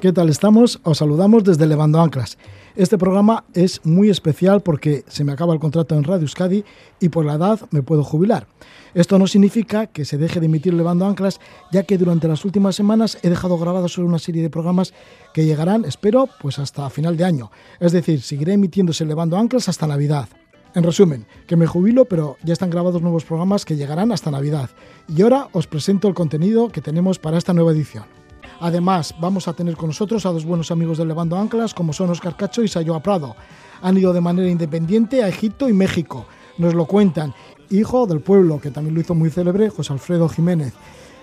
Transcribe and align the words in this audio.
¿Qué 0.00 0.14
tal 0.14 0.30
estamos? 0.30 0.80
Os 0.82 0.96
saludamos 0.96 1.44
desde 1.44 1.66
Levando 1.66 2.00
Anclas. 2.00 2.38
Este 2.74 2.96
programa 2.96 3.44
es 3.52 3.84
muy 3.84 4.08
especial 4.08 4.62
porque 4.62 5.04
se 5.08 5.24
me 5.24 5.32
acaba 5.32 5.52
el 5.52 5.60
contrato 5.60 5.94
en 5.94 6.04
Radio 6.04 6.22
Euskadi 6.22 6.64
y 7.00 7.10
por 7.10 7.26
la 7.26 7.34
edad 7.34 7.60
me 7.70 7.82
puedo 7.82 8.02
jubilar. 8.02 8.46
Esto 8.94 9.18
no 9.18 9.26
significa 9.26 9.88
que 9.88 10.06
se 10.06 10.16
deje 10.16 10.40
de 10.40 10.46
emitir 10.46 10.72
Levando 10.72 11.04
Anclas, 11.04 11.38
ya 11.70 11.82
que 11.82 11.98
durante 11.98 12.28
las 12.28 12.46
últimas 12.46 12.76
semanas 12.76 13.18
he 13.22 13.28
dejado 13.28 13.58
grabados 13.58 13.92
solo 13.92 14.06
una 14.06 14.18
serie 14.18 14.40
de 14.40 14.48
programas 14.48 14.94
que 15.34 15.44
llegarán, 15.44 15.84
espero, 15.84 16.30
pues 16.40 16.58
hasta 16.58 16.88
final 16.88 17.18
de 17.18 17.24
año. 17.24 17.50
Es 17.78 17.92
decir, 17.92 18.22
seguiré 18.22 18.54
emitiéndose 18.54 19.04
Levando 19.04 19.36
Anclas 19.36 19.68
hasta 19.68 19.86
Navidad. 19.86 20.30
En 20.74 20.82
resumen, 20.82 21.26
que 21.46 21.56
me 21.56 21.66
jubilo, 21.66 22.06
pero 22.06 22.38
ya 22.42 22.54
están 22.54 22.70
grabados 22.70 23.02
nuevos 23.02 23.26
programas 23.26 23.66
que 23.66 23.76
llegarán 23.76 24.12
hasta 24.12 24.30
Navidad. 24.30 24.70
Y 25.08 25.20
ahora 25.20 25.48
os 25.52 25.66
presento 25.66 26.08
el 26.08 26.14
contenido 26.14 26.70
que 26.70 26.80
tenemos 26.80 27.18
para 27.18 27.36
esta 27.36 27.52
nueva 27.52 27.72
edición. 27.72 28.19
Además, 28.60 29.14
vamos 29.18 29.48
a 29.48 29.54
tener 29.54 29.74
con 29.76 29.88
nosotros 29.88 30.26
a 30.26 30.32
dos 30.32 30.44
buenos 30.44 30.70
amigos 30.70 30.98
de 30.98 31.06
Levando 31.06 31.36
Anclas, 31.36 31.72
como 31.72 31.94
son 31.94 32.10
Oscar 32.10 32.36
Cacho 32.36 32.62
y 32.62 32.68
Sayoa 32.68 33.02
Prado. 33.02 33.34
Han 33.80 33.96
ido 33.96 34.12
de 34.12 34.20
manera 34.20 34.50
independiente 34.50 35.24
a 35.24 35.28
Egipto 35.28 35.68
y 35.68 35.72
México. 35.72 36.26
Nos 36.58 36.74
lo 36.74 36.84
cuentan. 36.84 37.34
Hijo 37.70 38.06
del 38.06 38.20
pueblo, 38.20 38.60
que 38.60 38.70
también 38.70 38.94
lo 38.94 39.00
hizo 39.00 39.14
muy 39.14 39.30
célebre, 39.30 39.70
José 39.70 39.94
Alfredo 39.94 40.28
Jiménez. 40.28 40.74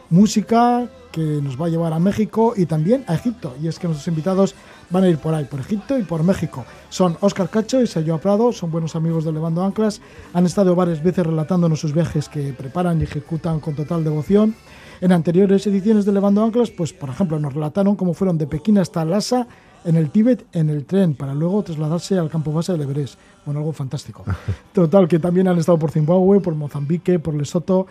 Música 0.10 0.88
que 1.12 1.22
nos 1.22 1.62
va 1.62 1.68
a 1.68 1.70
llevar 1.70 1.94
a 1.94 2.00
México 2.00 2.54
y 2.56 2.66
también 2.66 3.04
a 3.08 3.14
Egipto. 3.14 3.56
Y 3.62 3.68
es 3.68 3.78
que 3.78 3.88
nuestros 3.88 4.08
invitados 4.08 4.56
van 4.90 5.04
a 5.04 5.10
ir 5.10 5.18
por 5.18 5.34
ahí, 5.34 5.46
por 5.46 5.60
Egipto 5.60 5.98
y 5.98 6.04
por 6.04 6.24
México. 6.24 6.66
Son 6.90 7.18
Oscar 7.22 7.50
Cacho 7.50 7.82
y 7.82 7.88
Sayoa 7.88 8.20
Prado, 8.20 8.52
son 8.52 8.72
buenos 8.72 8.96
amigos 8.96 9.26
de 9.26 9.32
Levando 9.32 9.64
Anclas. 9.64 10.02
Han 10.34 10.46
estado 10.46 10.76
varias 10.76 11.04
veces 11.04 11.26
relatándonos 11.26 11.80
sus 11.80 11.94
viajes 11.94 12.30
que 12.30 12.54
preparan 12.54 13.00
y 13.00 13.04
ejecutan 13.04 13.60
con 13.60 13.76
total 13.76 14.04
devoción. 14.04 14.56
En 15.00 15.12
anteriores 15.12 15.68
ediciones 15.68 16.06
de 16.06 16.12
Levando 16.12 16.44
Anclas, 16.44 16.72
pues 16.72 16.94
por 16.94 17.10
ejemplo, 17.10 17.40
nos 17.40 17.54
relataron 17.54 17.96
cómo 17.96 18.14
fueron 18.14 18.38
de 18.38 18.48
Pekín 18.48 18.78
hasta 18.78 19.06
Lhasa 19.06 19.48
en 19.86 19.96
el 19.96 20.10
Tíbet 20.10 20.46
en 20.54 20.70
el 20.70 20.86
tren 20.86 21.16
para 21.16 21.34
luego 21.34 21.64
trasladarse 21.64 22.18
al 22.18 22.30
campo 22.30 22.52
base 22.52 22.74
del 22.74 22.82
Everest. 22.82 23.18
Bueno, 23.46 23.60
algo 23.60 23.74
fantástico. 23.74 24.26
Total, 24.74 25.08
que 25.08 25.20
también 25.20 25.48
han 25.48 25.58
estado 25.58 25.78
por 25.78 25.92
Zimbabue, 25.92 26.42
por 26.42 26.56
Mozambique, 26.56 27.20
por 27.20 27.34
Lesoto. 27.34 27.88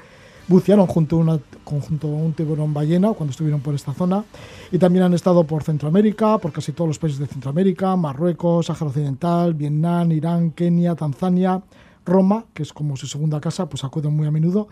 Bucearon 0.49 0.87
junto 0.87 1.21
a, 1.23 1.41
junto 1.65 2.07
a 2.07 2.11
un 2.11 2.33
tiburón 2.33 2.73
ballena 2.73 3.13
cuando 3.13 3.31
estuvieron 3.33 3.61
por 3.61 3.75
esta 3.75 3.93
zona. 3.93 4.25
Y 4.71 4.79
también 4.79 5.05
han 5.05 5.15
estado 5.15 5.45
por 5.45 5.63
Centroamérica, 5.63 6.39
por 6.39 6.53
casi 6.53 6.73
todos 6.73 6.89
los 6.89 6.99
países 6.99 7.19
de 7.19 7.27
Centroamérica, 7.27 7.97
Marruecos, 7.97 8.67
Sáhara 8.67 8.87
Occidental, 8.87 9.55
Vietnam, 9.55 10.13
Irán, 10.13 10.53
Kenia, 10.53 10.95
Tanzania, 10.95 11.63
Roma, 12.05 12.47
que 12.55 12.63
es 12.63 12.73
como 12.73 12.97
su 12.97 13.07
segunda 13.07 13.41
casa, 13.41 13.69
pues 13.69 13.85
acuden 13.85 14.15
muy 14.17 14.27
a 14.27 14.31
menudo 14.31 14.69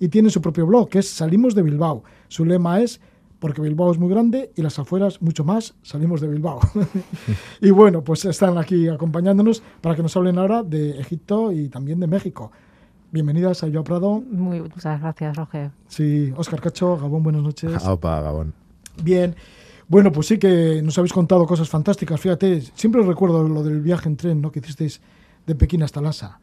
y 0.00 0.08
tiene 0.08 0.30
su 0.30 0.40
propio 0.40 0.66
blog, 0.66 0.88
que 0.88 1.00
es 1.00 1.08
Salimos 1.08 1.54
de 1.54 1.62
Bilbao. 1.62 2.04
Su 2.28 2.44
lema 2.44 2.80
es 2.80 3.00
porque 3.38 3.60
Bilbao 3.60 3.92
es 3.92 3.98
muy 3.98 4.08
grande 4.08 4.52
y 4.56 4.62
las 4.62 4.78
afueras 4.78 5.22
mucho 5.22 5.44
más, 5.44 5.74
salimos 5.82 6.20
de 6.20 6.28
Bilbao. 6.28 6.60
y 7.60 7.70
bueno, 7.70 8.02
pues 8.02 8.24
están 8.24 8.58
aquí 8.58 8.88
acompañándonos 8.88 9.62
para 9.80 9.94
que 9.94 10.02
nos 10.02 10.16
hablen 10.16 10.38
ahora 10.38 10.62
de 10.62 10.98
Egipto 10.98 11.52
y 11.52 11.68
también 11.68 12.00
de 12.00 12.06
México. 12.06 12.50
Bienvenidas 13.10 13.62
a 13.62 13.68
Yo 13.68 13.82
Prado. 13.84 14.22
Muy, 14.30 14.60
muchas 14.60 15.00
gracias, 15.00 15.34
Roger. 15.34 15.70
Sí, 15.86 16.30
Oscar 16.36 16.60
Cacho, 16.60 16.98
Gabón, 16.98 17.22
buenas 17.22 17.42
noches. 17.42 17.82
Opa, 17.86 18.20
Gabón. 18.20 18.52
Bien. 19.02 19.34
Bueno, 19.86 20.12
pues 20.12 20.26
sí 20.26 20.38
que 20.38 20.82
nos 20.82 20.98
habéis 20.98 21.14
contado 21.14 21.46
cosas 21.46 21.70
fantásticas. 21.70 22.20
Fíjate, 22.20 22.60
siempre 22.74 23.02
recuerdo 23.02 23.48
lo 23.48 23.62
del 23.62 23.80
viaje 23.80 24.10
en 24.10 24.16
tren 24.18 24.42
¿no? 24.42 24.52
que 24.52 24.58
hicisteis 24.58 25.00
de 25.46 25.54
Pekín 25.54 25.82
hasta 25.82 26.02
Lhasa. 26.02 26.38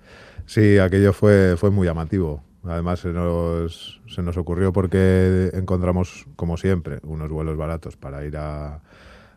Sí, 0.47 0.79
aquello 0.79 1.13
fue, 1.13 1.55
fue 1.55 1.69
muy 1.69 1.85
llamativo. 1.85 2.41
Además, 2.63 3.01
se 3.01 3.09
nos, 3.09 4.01
se 4.07 4.23
nos 4.23 4.35
ocurrió 4.35 4.73
porque 4.73 5.51
encontramos, 5.53 6.25
como 6.35 6.57
siempre, 6.57 6.97
unos 7.03 7.29
vuelos 7.29 7.57
baratos 7.57 7.95
para 7.95 8.25
ir 8.25 8.37
a, 8.37 8.81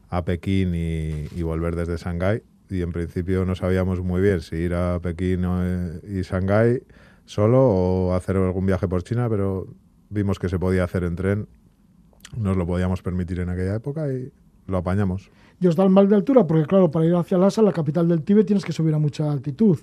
a 0.09 0.25
Pekín 0.25 0.75
y, 0.75 1.29
y, 1.39 1.43
volver 1.43 1.77
desde 1.77 1.99
Shanghái. 1.99 2.43
Y 2.71 2.81
en 2.81 2.93
principio 2.93 3.45
no 3.45 3.55
sabíamos 3.55 4.01
muy 4.01 4.23
bien 4.23 4.41
si 4.41 4.57
ir 4.57 4.73
a 4.73 4.99
Pekín 5.01 5.45
y 6.09 6.23
Shanghái 6.23 6.81
solo 7.29 7.61
o 7.61 8.15
hacer 8.15 8.37
algún 8.37 8.65
viaje 8.65 8.89
por 8.89 9.03
China, 9.03 9.29
pero 9.29 9.67
vimos 10.09 10.39
que 10.39 10.49
se 10.49 10.59
podía 10.59 10.85
hacer 10.85 11.05
en 11.05 11.15
tren. 11.15 11.47
Nos 12.37 12.57
lo 12.57 12.67
podíamos 12.67 13.03
permitir 13.03 13.41
en 13.41 13.51
aquella 13.51 13.75
época 13.75 14.11
y 14.11 14.33
lo 14.67 14.79
apañamos. 14.79 15.31
Y 15.61 15.67
os 15.67 15.77
da 15.77 15.85
el 15.85 15.91
mal 15.91 16.09
de 16.09 16.17
altura, 16.17 16.47
porque 16.47 16.65
claro, 16.65 16.91
para 16.91 17.05
ir 17.05 17.15
hacia 17.15 17.37
Lhasa, 17.37 17.61
la 17.61 17.73
capital 17.73 18.09
del 18.09 18.23
Tíbet, 18.23 18.47
tienes 18.47 18.65
que 18.65 18.73
subir 18.73 18.95
a 18.95 18.99
mucha 18.99 19.31
altitud. 19.31 19.79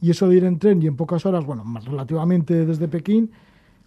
Y 0.00 0.10
eso 0.10 0.28
de 0.28 0.36
ir 0.36 0.44
en 0.44 0.58
tren 0.58 0.82
y 0.82 0.88
en 0.88 0.96
pocas 0.96 1.24
horas, 1.24 1.44
bueno, 1.44 1.64
más 1.64 1.84
relativamente 1.84 2.66
desde 2.66 2.88
Pekín, 2.88 3.30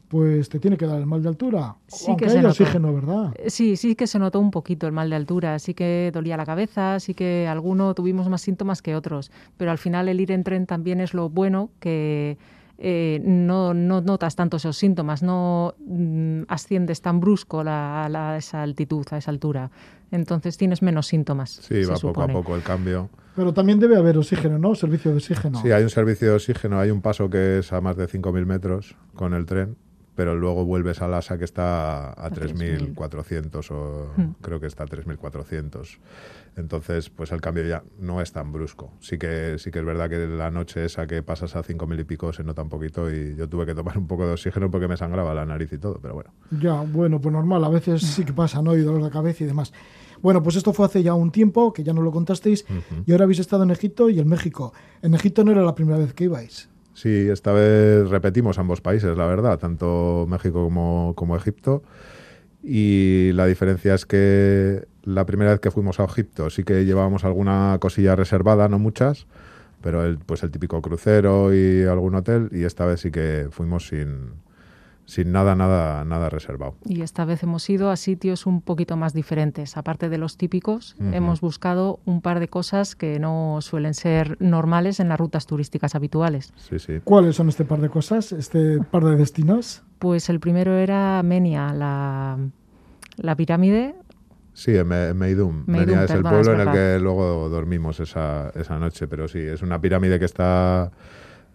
pues 0.07 0.47
te 0.47 0.59
tiene 0.59 0.77
que 0.77 0.85
dar 0.85 0.99
el 0.99 1.05
mal 1.05 1.21
de 1.21 1.29
altura. 1.29 1.75
Sí 1.87 2.05
Aunque 2.07 2.25
que 2.25 2.31
se 2.31 2.37
hay 2.37 2.43
notó. 2.43 2.63
oxígeno, 2.63 2.93
¿verdad? 2.93 3.33
Sí, 3.47 3.75
sí 3.75 3.95
que 3.95 4.07
se 4.07 4.19
notó 4.19 4.39
un 4.39 4.51
poquito 4.51 4.87
el 4.87 4.93
mal 4.93 5.09
de 5.09 5.15
altura, 5.17 5.59
sí 5.59 5.73
que 5.73 6.11
dolía 6.13 6.37
la 6.37 6.45
cabeza, 6.45 6.99
sí 6.99 7.13
que 7.13 7.47
alguno 7.47 7.93
tuvimos 7.93 8.29
más 8.29 8.41
síntomas 8.41 8.81
que 8.81 8.95
otros, 8.95 9.31
pero 9.57 9.71
al 9.71 9.77
final 9.77 10.07
el 10.07 10.19
ir 10.21 10.31
en 10.31 10.43
tren 10.43 10.65
también 10.65 11.01
es 11.01 11.13
lo 11.13 11.29
bueno 11.29 11.71
que 11.79 12.37
eh, 12.83 13.21
no, 13.23 13.75
no, 13.75 14.01
notas 14.01 14.35
tanto 14.35 14.57
esos 14.57 14.75
síntomas, 14.75 15.21
no 15.21 15.75
mm, 15.85 16.43
asciendes 16.47 17.01
tan 17.01 17.19
brusco 17.19 17.63
la, 17.63 18.07
la, 18.09 18.31
a 18.31 18.37
esa 18.37 18.63
altitud, 18.63 19.05
a 19.11 19.17
esa 19.17 19.29
altura. 19.29 19.69
Entonces 20.09 20.57
tienes 20.57 20.81
menos 20.81 21.05
síntomas. 21.05 21.51
Sí, 21.61 21.83
va 21.83 21.95
poco 21.95 22.23
a 22.23 22.27
poco 22.27 22.55
el 22.55 22.63
cambio. 22.63 23.09
Pero 23.35 23.53
también 23.53 23.79
debe 23.79 23.97
haber 23.97 24.17
oxígeno, 24.17 24.57
¿no? 24.57 24.73
Servicio 24.73 25.11
de 25.11 25.17
oxígeno. 25.17 25.61
Sí, 25.61 25.71
hay 25.71 25.83
un 25.83 25.89
servicio 25.89 26.29
de 26.29 26.35
oxígeno, 26.35 26.79
hay 26.79 26.89
un 26.89 27.01
paso 27.01 27.29
que 27.29 27.59
es 27.59 27.71
a 27.71 27.79
más 27.81 27.95
de 27.95 28.07
5.000 28.07 28.45
metros 28.45 28.95
con 29.13 29.33
el 29.33 29.45
tren, 29.45 29.77
pero 30.21 30.35
luego 30.35 30.63
vuelves 30.65 31.01
a 31.01 31.07
Lhasa 31.07 31.39
que 31.39 31.45
está 31.45 32.11
a, 32.11 32.29
3.400 32.29 33.71
o 33.71 34.11
Hmm. 34.15 34.33
creo 34.39 34.59
que 34.59 34.67
está 34.67 34.83
a 34.83 34.85
3.400. 34.85 35.97
Entonces, 36.57 37.09
pues 37.09 37.31
el 37.31 37.41
cambio 37.41 37.63
ya 37.63 37.81
no 37.97 38.21
es 38.21 38.31
tan 38.33 38.51
brusco. 38.51 38.91
Sí 38.99 39.17
que, 39.17 39.57
sí 39.57 39.71
que 39.71 39.79
es 39.79 39.85
verdad 39.85 40.11
que 40.11 40.27
la 40.27 40.51
noche 40.51 40.85
esa 40.85 41.07
que 41.07 41.23
pasas 41.23 41.55
a 41.55 41.63
5.000 41.63 42.01
y 42.01 42.03
pico 42.03 42.31
se 42.33 42.43
nota 42.43 42.61
un 42.61 42.69
poquito 42.69 43.09
y 43.11 43.35
yo 43.35 43.49
tuve 43.49 43.65
que 43.65 43.73
tomar 43.73 43.97
un 44.03 44.05
poco 44.05 44.27
de 44.27 44.33
oxígeno 44.33 44.69
porque 44.69 44.87
me 44.87 44.95
sangraba 44.95 45.33
la 45.33 45.43
nariz 45.43 45.73
y 45.73 45.79
todo, 45.79 45.97
pero 45.99 46.13
bueno. 46.13 46.29
Ya, 46.51 46.81
bueno, 46.81 47.19
pues 47.19 47.33
normal, 47.33 47.63
a 47.63 47.69
veces 47.69 48.03
sí 48.03 48.23
que 48.23 48.33
pasa, 48.33 48.61
¿no? 48.61 48.75
Y 48.77 48.81
dolor 48.81 49.03
de 49.03 49.09
cabeza 49.09 49.43
y 49.43 49.47
demás. 49.47 49.73
Bueno, 50.21 50.43
pues 50.43 50.55
esto 50.55 50.71
fue 50.71 50.85
hace 50.85 51.01
ya 51.01 51.15
un 51.15 51.31
tiempo, 51.31 51.73
que 51.73 51.83
ya 51.83 51.93
no 51.93 52.03
lo 52.03 52.11
contasteis, 52.11 52.63
Uh 52.69 52.73
-huh. 52.73 53.03
y 53.07 53.11
ahora 53.11 53.23
habéis 53.23 53.39
estado 53.39 53.63
en 53.63 53.71
Egipto 53.71 54.07
y 54.11 54.19
en 54.19 54.27
México. 54.27 54.71
En 55.01 55.15
Egipto 55.15 55.43
no 55.43 55.51
era 55.51 55.63
la 55.63 55.73
primera 55.73 55.97
vez 55.97 56.13
que 56.13 56.25
ibais. 56.25 56.69
Sí, 56.93 57.29
esta 57.29 57.51
vez 57.53 58.09
repetimos 58.09 58.59
ambos 58.59 58.81
países, 58.81 59.15
la 59.17 59.25
verdad, 59.25 59.57
tanto 59.57 60.25
México 60.27 60.63
como, 60.63 61.13
como 61.15 61.35
Egipto. 61.35 61.83
Y 62.63 63.31
la 63.33 63.45
diferencia 63.47 63.95
es 63.95 64.05
que 64.05 64.85
la 65.03 65.25
primera 65.25 65.51
vez 65.51 65.59
que 65.59 65.71
fuimos 65.71 65.99
a 65.99 66.05
Egipto 66.05 66.49
sí 66.49 66.63
que 66.63 66.85
llevábamos 66.85 67.23
alguna 67.23 67.77
cosilla 67.79 68.15
reservada, 68.15 68.67
no 68.67 68.77
muchas, 68.77 69.25
pero 69.81 70.05
el, 70.05 70.19
pues 70.19 70.43
el 70.43 70.51
típico 70.51 70.81
crucero 70.81 71.53
y 71.55 71.83
algún 71.83 72.15
hotel, 72.15 72.49
y 72.51 72.63
esta 72.63 72.85
vez 72.85 73.01
sí 73.01 73.11
que 73.11 73.47
fuimos 73.51 73.87
sin, 73.87 74.33
sin 75.11 75.33
nada, 75.33 75.55
nada, 75.55 76.05
nada 76.05 76.29
reservado. 76.29 76.75
Y 76.85 77.01
esta 77.01 77.25
vez 77.25 77.43
hemos 77.43 77.69
ido 77.69 77.89
a 77.89 77.97
sitios 77.97 78.45
un 78.45 78.61
poquito 78.61 78.95
más 78.95 79.13
diferentes. 79.13 79.75
Aparte 79.75 80.07
de 80.07 80.17
los 80.17 80.37
típicos, 80.37 80.95
uh 80.99 81.03
-huh. 81.03 81.15
hemos 81.15 81.41
buscado 81.41 81.99
un 82.05 82.21
par 82.21 82.39
de 82.39 82.47
cosas 82.47 82.95
que 82.95 83.19
no 83.19 83.57
suelen 83.59 83.93
ser 83.93 84.37
normales 84.39 85.01
en 85.01 85.09
las 85.09 85.19
rutas 85.19 85.47
turísticas 85.47 85.95
habituales. 85.95 86.53
Sí, 86.55 86.79
sí. 86.79 87.01
¿Cuáles 87.03 87.35
son 87.35 87.49
este 87.49 87.65
par 87.65 87.81
de 87.81 87.89
cosas, 87.89 88.31
este 88.31 88.79
par 88.89 89.03
de 89.03 89.17
destinos? 89.17 89.83
Pues 89.99 90.29
el 90.29 90.39
primero 90.39 90.77
era 90.77 91.21
Menia, 91.23 91.73
la, 91.73 92.37
la 93.17 93.35
pirámide. 93.35 93.95
Sí, 94.53 94.77
en, 94.77 94.87
Me 94.87 95.13
Meidum. 95.13 95.65
Meidum. 95.67 95.87
Menia 95.87 96.03
es 96.05 96.11
perdón, 96.11 96.25
el 96.25 96.31
pueblo 96.31 96.53
es 96.53 96.59
en 96.61 96.67
el 96.69 96.73
que 96.73 96.99
luego 97.03 97.49
dormimos 97.49 97.99
esa, 97.99 98.49
esa 98.55 98.79
noche, 98.79 99.09
pero 99.09 99.27
sí, 99.27 99.39
es 99.39 99.61
una 99.61 99.81
pirámide 99.81 100.19
que 100.19 100.25
está 100.25 100.89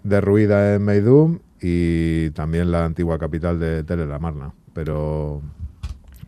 derruida 0.08 0.74
en 0.74 0.84
Meidum 0.84 1.38
y 1.60 2.30
también 2.30 2.70
la 2.70 2.84
antigua 2.84 3.18
capital 3.18 3.58
de 3.58 3.84
Telelamarna. 3.84 4.52
Pero 4.72 5.42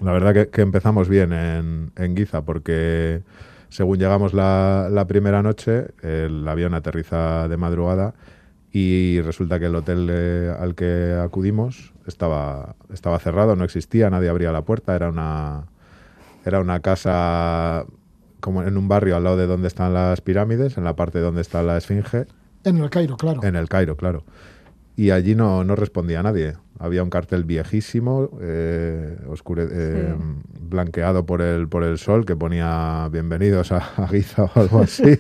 la 0.01 0.13
verdad 0.13 0.35
que, 0.35 0.49
que 0.49 0.63
empezamos 0.63 1.09
bien 1.09 1.33
en, 1.33 1.93
en, 1.97 2.17
Giza 2.17 2.43
porque 2.43 3.23
según 3.69 3.99
llegamos 3.99 4.33
la, 4.33 4.89
la, 4.91 5.07
primera 5.07 5.43
noche, 5.43 5.89
el 6.03 6.47
avión 6.49 6.75
aterriza 6.75 7.49
de 7.49 7.57
madrugada 7.57 8.15
y 8.73 9.21
resulta 9.23 9.59
que 9.59 9.67
el 9.67 9.75
hotel 9.75 10.09
eh, 10.11 10.55
al 10.59 10.75
que 10.75 11.19
acudimos 11.23 11.93
estaba, 12.07 12.77
estaba 12.93 13.19
cerrado, 13.19 13.57
no 13.57 13.65
existía, 13.65 14.11
nadie 14.11 14.29
abría 14.29 14.53
la 14.53 14.63
puerta, 14.63 14.95
era 14.95 15.09
una, 15.09 15.65
era 16.45 16.61
una 16.61 16.81
casa 16.81 17.87
como 18.41 18.63
en 18.63 18.77
un 18.77 18.89
barrio 18.89 19.17
al 19.17 19.25
lado 19.25 19.37
de 19.37 19.47
donde 19.47 19.69
están 19.69 19.95
las 19.95 20.21
pirámides, 20.21 20.79
en 20.79 20.85
la 20.85 20.95
parte 20.97 21.19
donde 21.19 21.41
está 21.41 21.63
la 21.63 21.77
Esfinge. 21.77 22.27
En 22.65 22.79
el 22.79 22.91
Cairo, 22.91 23.17
claro. 23.17 23.43
En 23.45 23.57
el 23.57 23.69
Cairo, 23.69 23.97
claro 23.97 24.25
y 24.99 25.13
allí 25.13 25.37
no, 25.37 25.63
no 25.63 25.77
respondía 25.77 26.25
nadie. 26.25 26.55
Había 26.81 27.05
un 27.05 27.09
cartel 27.09 27.45
viejísimo, 27.45 28.31
eh, 28.41 29.17
oscure, 29.29 29.69
eh, 29.71 30.13
sí. 30.13 30.25
blanqueado 30.61 31.25
por 31.25 31.41
el, 31.41 31.69
por 31.69 31.85
el 31.85 31.99
sol 31.99 32.27
que 32.27 32.35
ponía 32.35 33.09
bienvenidos 33.13 33.71
a, 33.71 33.77
a 33.97 34.09
Giza 34.09 34.43
o 34.57 34.59
algo 34.59 34.81
así. 34.81 35.17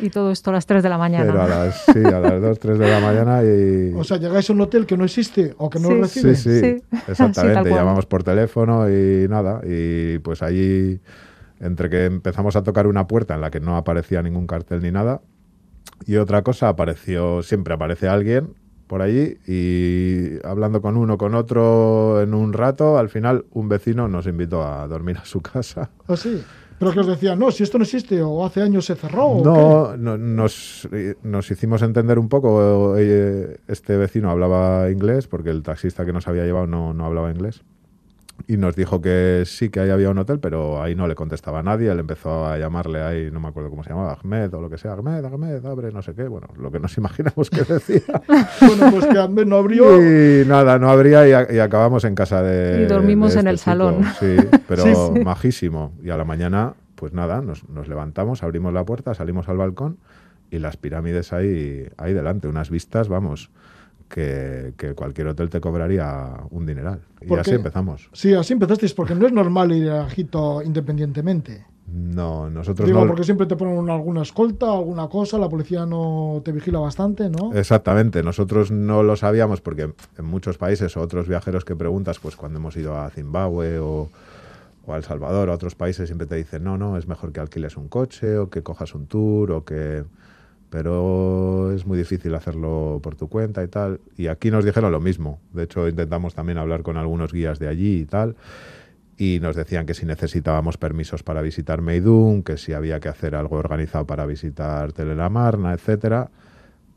y 0.00 0.08
todo 0.08 0.30
esto 0.30 0.48
a 0.48 0.54
las 0.54 0.64
3 0.64 0.82
de 0.82 0.88
la 0.88 0.96
mañana. 0.96 1.26
Pero 1.26 1.42
a 1.42 1.46
las, 1.46 1.84
sí, 1.84 2.02
a 2.02 2.18
las 2.18 2.40
2, 2.40 2.58
3 2.58 2.78
de 2.78 2.88
la 2.90 3.00
mañana 3.00 3.42
y... 3.44 3.92
O 3.94 4.04
sea, 4.04 4.16
llegáis 4.16 4.48
a 4.48 4.54
un 4.54 4.62
hotel 4.62 4.86
que 4.86 4.96
no 4.96 5.04
existe 5.04 5.54
o 5.58 5.68
que 5.68 5.80
no 5.80 5.88
Sí. 5.88 5.94
recibe. 6.00 6.34
Sí, 6.34 6.60
sí, 6.60 6.60
Sí. 6.60 6.96
exactamente. 7.08 7.68
Llamamos 7.68 8.06
por 8.06 8.22
teléfono 8.24 8.88
y 8.88 9.28
nada. 9.28 9.60
Y 9.68 10.18
pues 10.20 10.40
allí, 10.42 10.98
entre 11.60 11.90
que 11.90 12.06
empezamos 12.06 12.56
a 12.56 12.62
tocar 12.62 12.86
una 12.86 13.06
puerta 13.06 13.34
en 13.34 13.42
la 13.42 13.50
que 13.50 13.60
no 13.60 13.76
aparecía 13.76 14.22
ningún 14.22 14.46
cartel 14.46 14.80
ni 14.80 14.90
nada, 14.90 15.20
y 16.06 16.16
otra 16.16 16.42
cosa, 16.42 16.68
apareció, 16.68 17.42
siempre 17.42 17.74
aparece 17.74 18.08
alguien 18.08 18.54
por 18.86 19.00
allí 19.00 19.38
y 19.46 20.44
hablando 20.46 20.82
con 20.82 20.96
uno, 20.96 21.16
con 21.16 21.34
otro 21.34 22.20
en 22.20 22.34
un 22.34 22.52
rato, 22.52 22.98
al 22.98 23.08
final 23.08 23.46
un 23.52 23.68
vecino 23.68 24.08
nos 24.08 24.26
invitó 24.26 24.62
a 24.62 24.86
dormir 24.86 25.16
a 25.18 25.24
su 25.24 25.40
casa. 25.40 25.90
¿Ah, 26.08 26.16
sí? 26.16 26.42
Pero 26.78 26.92
que 26.92 27.00
os 27.00 27.06
decían, 27.06 27.38
no, 27.38 27.50
si 27.50 27.62
esto 27.62 27.78
no 27.78 27.84
existe 27.84 28.20
o 28.20 28.44
hace 28.44 28.60
años 28.60 28.84
se 28.84 28.96
cerró. 28.96 29.26
¿o 29.28 29.44
No, 29.44 29.96
no, 29.96 30.18
nos, 30.18 30.88
nos 31.22 31.50
hicimos 31.50 31.82
entender 31.82 32.18
un 32.18 32.28
poco. 32.28 32.96
eh, 32.98 33.58
Este 33.68 33.96
vecino 33.96 34.28
hablaba 34.30 34.90
inglés 34.90 35.28
porque 35.28 35.50
el 35.50 35.62
taxista 35.62 36.04
que 36.04 36.12
nos 36.12 36.26
había 36.26 36.44
llevado 36.44 36.66
no, 36.66 36.92
no 36.92 37.06
hablaba 37.06 37.30
inglés. 37.30 37.62
Y 38.46 38.56
nos 38.56 38.76
dijo 38.76 39.00
que 39.00 39.44
sí, 39.46 39.70
que 39.70 39.80
ahí 39.80 39.90
había 39.90 40.10
un 40.10 40.18
hotel, 40.18 40.38
pero 40.38 40.82
ahí 40.82 40.94
no 40.94 41.06
le 41.06 41.14
contestaba 41.14 41.60
a 41.60 41.62
nadie. 41.62 41.90
Él 41.90 41.98
empezó 42.00 42.44
a 42.46 42.58
llamarle 42.58 43.00
ahí, 43.00 43.30
no 43.30 43.40
me 43.40 43.48
acuerdo 43.48 43.70
cómo 43.70 43.84
se 43.84 43.90
llamaba, 43.90 44.18
Ahmed 44.22 44.52
o 44.54 44.60
lo 44.60 44.68
que 44.68 44.76
sea. 44.76 44.92
Ahmed, 44.92 45.24
Ahmed, 45.24 45.64
abre, 45.64 45.92
no 45.92 46.02
sé 46.02 46.14
qué. 46.14 46.24
Bueno, 46.28 46.48
lo 46.58 46.70
que 46.70 46.78
nos 46.80 46.96
imaginamos 46.98 47.48
que 47.48 47.62
decía. 47.62 48.02
Bueno, 48.60 48.90
pues 48.90 49.06
que 49.06 49.18
Ahmed 49.18 49.46
no 49.46 49.56
abrió. 49.56 49.96
y 49.98 50.44
nada, 50.46 50.78
no 50.78 50.90
habría 50.90 51.26
y, 51.28 51.32
a- 51.32 51.52
y 51.52 51.58
acabamos 51.58 52.04
en 52.04 52.14
casa 52.14 52.42
de. 52.42 52.82
Y 52.82 52.86
dormimos 52.86 53.34
de 53.34 53.40
en 53.40 53.46
este 53.48 53.50
el 53.50 53.58
chico. 53.58 53.70
salón. 53.70 54.04
Sí, 54.20 54.36
pero 54.68 54.82
Sí, 54.82 54.92
sí. 54.94 55.24
majísimo. 55.24 55.92
Y 56.02 56.10
a 56.10 56.16
la 56.16 56.24
mañana, 56.24 56.74
pues 56.96 57.12
nada, 57.14 57.40
nos, 57.40 57.68
nos 57.68 57.88
levantamos, 57.88 58.42
abrimos 58.42 58.74
la 58.74 58.84
puerta, 58.84 59.14
salimos 59.14 59.48
al 59.48 59.56
balcón 59.56 59.96
y 60.50 60.58
las 60.58 60.76
pirámides 60.76 61.32
ahí, 61.32 61.88
ahí 61.96 62.12
delante. 62.12 62.48
Unas 62.48 62.68
vistas, 62.68 63.08
vamos, 63.08 63.50
que, 64.14 64.74
que 64.76 64.94
cualquier 64.94 65.26
hotel 65.26 65.50
te 65.50 65.60
cobraría 65.60 66.30
un 66.50 66.64
dineral. 66.64 67.00
Y 67.20 67.26
¿Por 67.26 67.40
así 67.40 67.50
empezamos. 67.50 68.08
Sí, 68.12 68.32
así 68.32 68.52
empezasteis, 68.52 68.94
porque 68.94 69.12
no 69.16 69.26
es 69.26 69.32
normal 69.32 69.72
ir 69.72 69.90
a 69.90 70.06
Egipto 70.06 70.62
independientemente. 70.62 71.66
No, 71.88 72.48
nosotros 72.48 72.86
Digo, 72.86 73.00
no. 73.00 73.08
porque 73.08 73.24
siempre 73.24 73.48
te 73.48 73.56
ponen 73.56 73.90
alguna 73.90 74.22
escolta, 74.22 74.72
alguna 74.72 75.08
cosa, 75.08 75.36
la 75.36 75.48
policía 75.48 75.84
no 75.84 76.40
te 76.44 76.52
vigila 76.52 76.78
bastante, 76.78 77.28
¿no? 77.28 77.52
Exactamente, 77.54 78.22
nosotros 78.22 78.70
no 78.70 79.02
lo 79.02 79.16
sabíamos 79.16 79.60
porque 79.60 79.92
en 80.16 80.24
muchos 80.24 80.58
países 80.58 80.96
o 80.96 81.00
otros 81.00 81.26
viajeros 81.26 81.64
que 81.64 81.74
preguntas, 81.74 82.20
pues 82.20 82.36
cuando 82.36 82.60
hemos 82.60 82.76
ido 82.76 82.96
a 82.96 83.10
Zimbabue 83.10 83.80
o, 83.80 84.10
o 84.86 84.94
a 84.94 84.96
El 84.96 85.02
Salvador 85.02 85.48
o 85.48 85.52
a 85.52 85.56
otros 85.56 85.74
países 85.74 86.08
siempre 86.08 86.28
te 86.28 86.36
dicen, 86.36 86.62
no, 86.62 86.78
no, 86.78 86.96
es 86.96 87.08
mejor 87.08 87.32
que 87.32 87.40
alquiles 87.40 87.76
un 87.76 87.88
coche 87.88 88.38
o 88.38 88.48
que 88.48 88.62
cojas 88.62 88.94
un 88.94 89.08
tour 89.08 89.50
o 89.50 89.64
que... 89.64 90.04
Pero 90.70 91.72
es 91.72 91.86
muy 91.86 91.96
difícil 91.96 92.34
hacerlo 92.34 93.00
por 93.02 93.14
tu 93.16 93.28
cuenta 93.28 93.62
y 93.62 93.68
tal. 93.68 94.00
Y 94.16 94.26
aquí 94.26 94.50
nos 94.50 94.64
dijeron 94.64 94.90
lo 94.92 95.00
mismo. 95.00 95.38
De 95.52 95.64
hecho, 95.64 95.88
intentamos 95.88 96.34
también 96.34 96.58
hablar 96.58 96.82
con 96.82 96.96
algunos 96.96 97.32
guías 97.32 97.58
de 97.58 97.68
allí 97.68 98.00
y 98.00 98.04
tal. 98.06 98.36
Y 99.16 99.38
nos 99.40 99.54
decían 99.54 99.86
que 99.86 99.94
si 99.94 100.06
necesitábamos 100.06 100.76
permisos 100.76 101.22
para 101.22 101.40
visitar 101.42 101.80
Meidum, 101.80 102.42
que 102.42 102.56
si 102.56 102.72
había 102.72 102.98
que 102.98 103.08
hacer 103.08 103.36
algo 103.36 103.56
organizado 103.56 104.06
para 104.06 104.26
visitar 104.26 104.92
Telelamarna, 104.92 105.72
etcétera. 105.72 106.30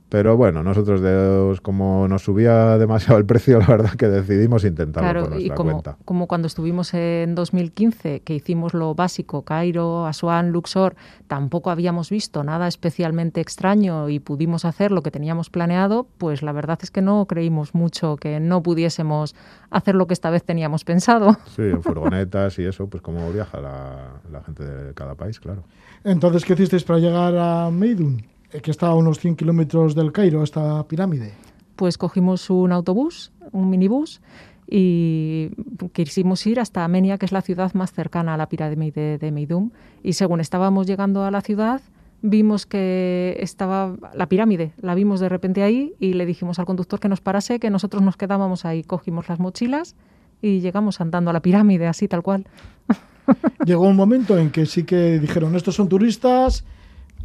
Pero 0.09 0.37
bueno, 0.37 0.63
nosotros 0.63 1.01
de- 1.01 1.59
como 1.61 2.07
nos 2.07 2.23
subía 2.23 2.77
demasiado 2.77 3.17
el 3.19 3.25
precio, 3.25 3.59
la 3.59 3.67
verdad 3.67 3.91
que 3.95 4.07
decidimos 4.07 4.63
intentarlo 4.63 5.09
por 5.09 5.29
Claro, 5.29 5.35
y 5.35 5.47
nuestra 5.49 5.55
como, 5.55 5.71
cuenta. 5.71 5.97
como 6.05 6.27
cuando 6.27 6.47
estuvimos 6.47 6.93
en 6.93 7.35
2015, 7.35 8.21
que 8.21 8.33
hicimos 8.35 8.73
lo 8.73 8.95
básico, 8.95 9.41
Cairo, 9.41 10.05
Asuán, 10.05 10.51
Luxor, 10.51 10.95
tampoco 11.27 11.71
habíamos 11.71 12.09
visto 12.09 12.43
nada 12.45 12.69
especialmente 12.69 13.41
extraño 13.41 14.07
y 14.07 14.19
pudimos 14.19 14.63
hacer 14.63 14.91
lo 14.93 15.01
que 15.03 15.11
teníamos 15.11 15.49
planeado, 15.49 16.07
pues 16.17 16.41
la 16.41 16.53
verdad 16.53 16.79
es 16.81 16.89
que 16.89 17.01
no 17.01 17.25
creímos 17.25 17.75
mucho 17.75 18.15
que 18.15 18.39
no 18.39 18.63
pudiésemos 18.63 19.35
hacer 19.71 19.95
lo 19.95 20.07
que 20.07 20.13
esta 20.13 20.29
vez 20.29 20.43
teníamos 20.45 20.85
pensado. 20.85 21.35
Sí, 21.53 21.63
en 21.63 21.83
furgonetas 21.83 22.57
y 22.59 22.63
eso, 22.65 22.87
pues 22.87 23.03
como 23.03 23.29
viaja 23.33 23.59
la, 23.59 24.21
la 24.31 24.41
gente 24.41 24.63
de 24.63 24.93
cada 24.93 25.15
país, 25.15 25.39
claro. 25.41 25.63
Entonces, 26.05 26.45
¿qué 26.45 26.53
hicisteis 26.53 26.85
para 26.85 26.99
llegar 26.99 27.35
a 27.37 27.69
Meidum? 27.71 28.17
Eh, 28.51 28.61
Que 28.61 28.71
está 28.71 28.87
a 28.87 28.95
unos 28.95 29.19
100 29.19 29.35
kilómetros 29.35 29.95
del 29.95 30.11
Cairo, 30.11 30.43
esta 30.43 30.83
pirámide. 30.87 31.33
Pues 31.75 31.97
cogimos 31.97 32.49
un 32.49 32.71
autobús, 32.71 33.31
un 33.51 33.69
minibús, 33.69 34.21
y 34.69 35.49
quisimos 35.93 36.45
ir 36.45 36.59
hasta 36.59 36.83
Amenia, 36.83 37.17
que 37.17 37.25
es 37.25 37.31
la 37.31 37.41
ciudad 37.41 37.73
más 37.73 37.93
cercana 37.93 38.33
a 38.33 38.37
la 38.37 38.49
pirámide 38.49 39.17
de 39.17 39.31
Meidum. 39.31 39.71
Y 40.03 40.13
según 40.13 40.41
estábamos 40.41 40.87
llegando 40.87 41.23
a 41.23 41.31
la 41.31 41.41
ciudad, 41.41 41.81
vimos 42.21 42.65
que 42.65 43.37
estaba 43.39 43.95
la 44.13 44.27
pirámide, 44.27 44.73
la 44.81 44.95
vimos 44.95 45.19
de 45.19 45.29
repente 45.29 45.63
ahí 45.63 45.93
y 45.99 46.13
le 46.13 46.25
dijimos 46.25 46.59
al 46.59 46.65
conductor 46.65 46.99
que 46.99 47.09
nos 47.09 47.21
parase, 47.21 47.59
que 47.59 47.69
nosotros 47.69 48.01
nos 48.01 48.17
quedábamos 48.17 48.65
ahí, 48.65 48.83
cogimos 48.83 49.29
las 49.29 49.39
mochilas 49.39 49.95
y 50.41 50.59
llegamos 50.59 50.99
andando 50.99 51.29
a 51.29 51.33
la 51.33 51.41
pirámide, 51.41 51.87
así 51.87 52.07
tal 52.07 52.23
cual. 52.23 52.45
Llegó 53.65 53.87
un 53.87 53.95
momento 53.95 54.37
en 54.37 54.51
que 54.51 54.65
sí 54.65 54.83
que 54.83 55.19
dijeron, 55.19 55.55
estos 55.55 55.75
son 55.75 55.89
turistas, 55.89 56.63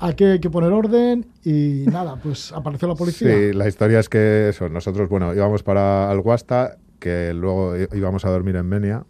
hay 0.03 0.41
que 0.41 0.51
poner 0.51 0.73
orden 0.73 1.27
y 1.45 1.85
nada, 1.87 2.17
pues 2.17 2.51
apareció 2.53 2.89
la 2.89 2.97
policía. 2.97 3.29
Sí, 3.29 3.53
la 3.53 3.69
historia 3.69 4.01
es 4.01 4.09
que 4.09 4.53
nosotros, 4.71 5.09
bueno, 5.09 5.33
íbamos 5.33 5.63
para 5.63 6.11
Alguasta, 6.11 6.77
que 6.99 7.33
luego 7.33 7.75
íbamos 7.95 8.25
a 8.25 8.31
dormir 8.31 8.57
en 8.57 8.67
Menia, 8.67 9.05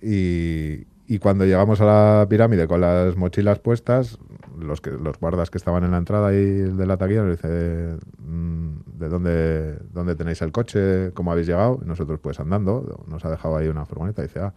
y, 0.00 0.86
cuando 1.20 1.44
llegamos 1.44 1.80
a 1.82 1.84
la 1.84 2.26
pirámide 2.30 2.66
con 2.66 2.80
las 2.80 3.14
mochilas 3.16 3.58
puestas, 3.58 4.18
los, 4.58 4.80
guardas 5.20 5.50
que 5.50 5.58
estaban 5.58 5.84
en 5.84 5.90
la 5.90 5.98
entrada 5.98 6.32
el 6.32 6.78
de 6.78 6.86
la 6.86 6.96
taquilla 6.96 7.22
nos 7.22 7.36
dice, 7.36 7.98
mm, 8.18 8.68
¿de 8.98 9.08
dónde, 9.08 10.14
tenéis 10.16 10.40
el 10.40 10.50
coche? 10.50 11.12
¿Cómo 11.12 11.30
habéis 11.30 11.46
llegado? 11.46 11.80
Nosotros 11.84 12.20
pues 12.20 12.40
andando, 12.40 13.04
nos 13.06 13.22
ha 13.26 13.30
dejado 13.30 13.56
ahí 13.56 13.68
una 13.68 13.84
furgoneta, 13.84 14.22
y 14.22 14.28
dice, 14.28 14.40
ah, 14.40 14.54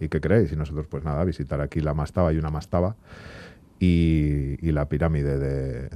¿y 0.00 0.08
qué 0.08 0.20
creéis? 0.20 0.50
Y 0.52 0.56
nosotros 0.56 0.86
pues 0.88 1.04
nada, 1.04 1.22
visitar 1.24 1.60
aquí 1.60 1.80
la 1.80 1.92
mastaba 1.92 2.32
y 2.32 2.38
una 2.38 2.50
mastaba 2.50 2.96
y, 4.60 4.72
la 4.72 4.88
pirámide 4.88 5.38
de, 5.38 5.90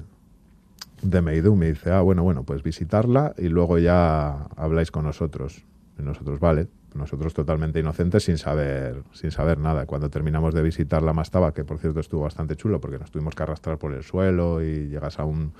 de 1.02 1.22
Meidum. 1.22 1.62
Y 1.62 1.66
dice, 1.66 1.90
ah, 1.90 2.00
bueno, 2.00 2.22
bueno, 2.22 2.44
pues 2.44 2.62
visitarla 2.62 3.34
y 3.38 3.48
luego 3.48 3.78
ya 3.78 4.44
habláis 4.56 4.90
con 4.90 5.04
nosotros. 5.04 5.64
Nosotros, 5.98 6.38
vale, 6.38 6.68
nosotros 6.94 7.34
totalmente 7.34 7.80
inocentes 7.80 8.24
sin 8.24 8.38
saber, 8.38 9.02
sin 9.12 9.30
saber 9.30 9.58
nada. 9.58 9.86
Cuando 9.86 10.10
terminamos 10.10 10.54
de 10.54 10.62
visitar 10.62 11.02
la 11.02 11.12
mastaba, 11.12 11.52
que 11.52 11.64
por 11.64 11.78
cierto 11.78 12.00
estuvo 12.00 12.22
bastante 12.22 12.56
chulo 12.56 12.80
porque 12.80 12.98
nos 12.98 13.10
tuvimos 13.10 13.34
que 13.34 13.42
arrastrar 13.42 13.78
por 13.78 13.92
el 13.92 14.02
suelo 14.04 14.62
y 14.62 14.88
llegas 14.88 15.18
a 15.18 15.24
un 15.24 15.52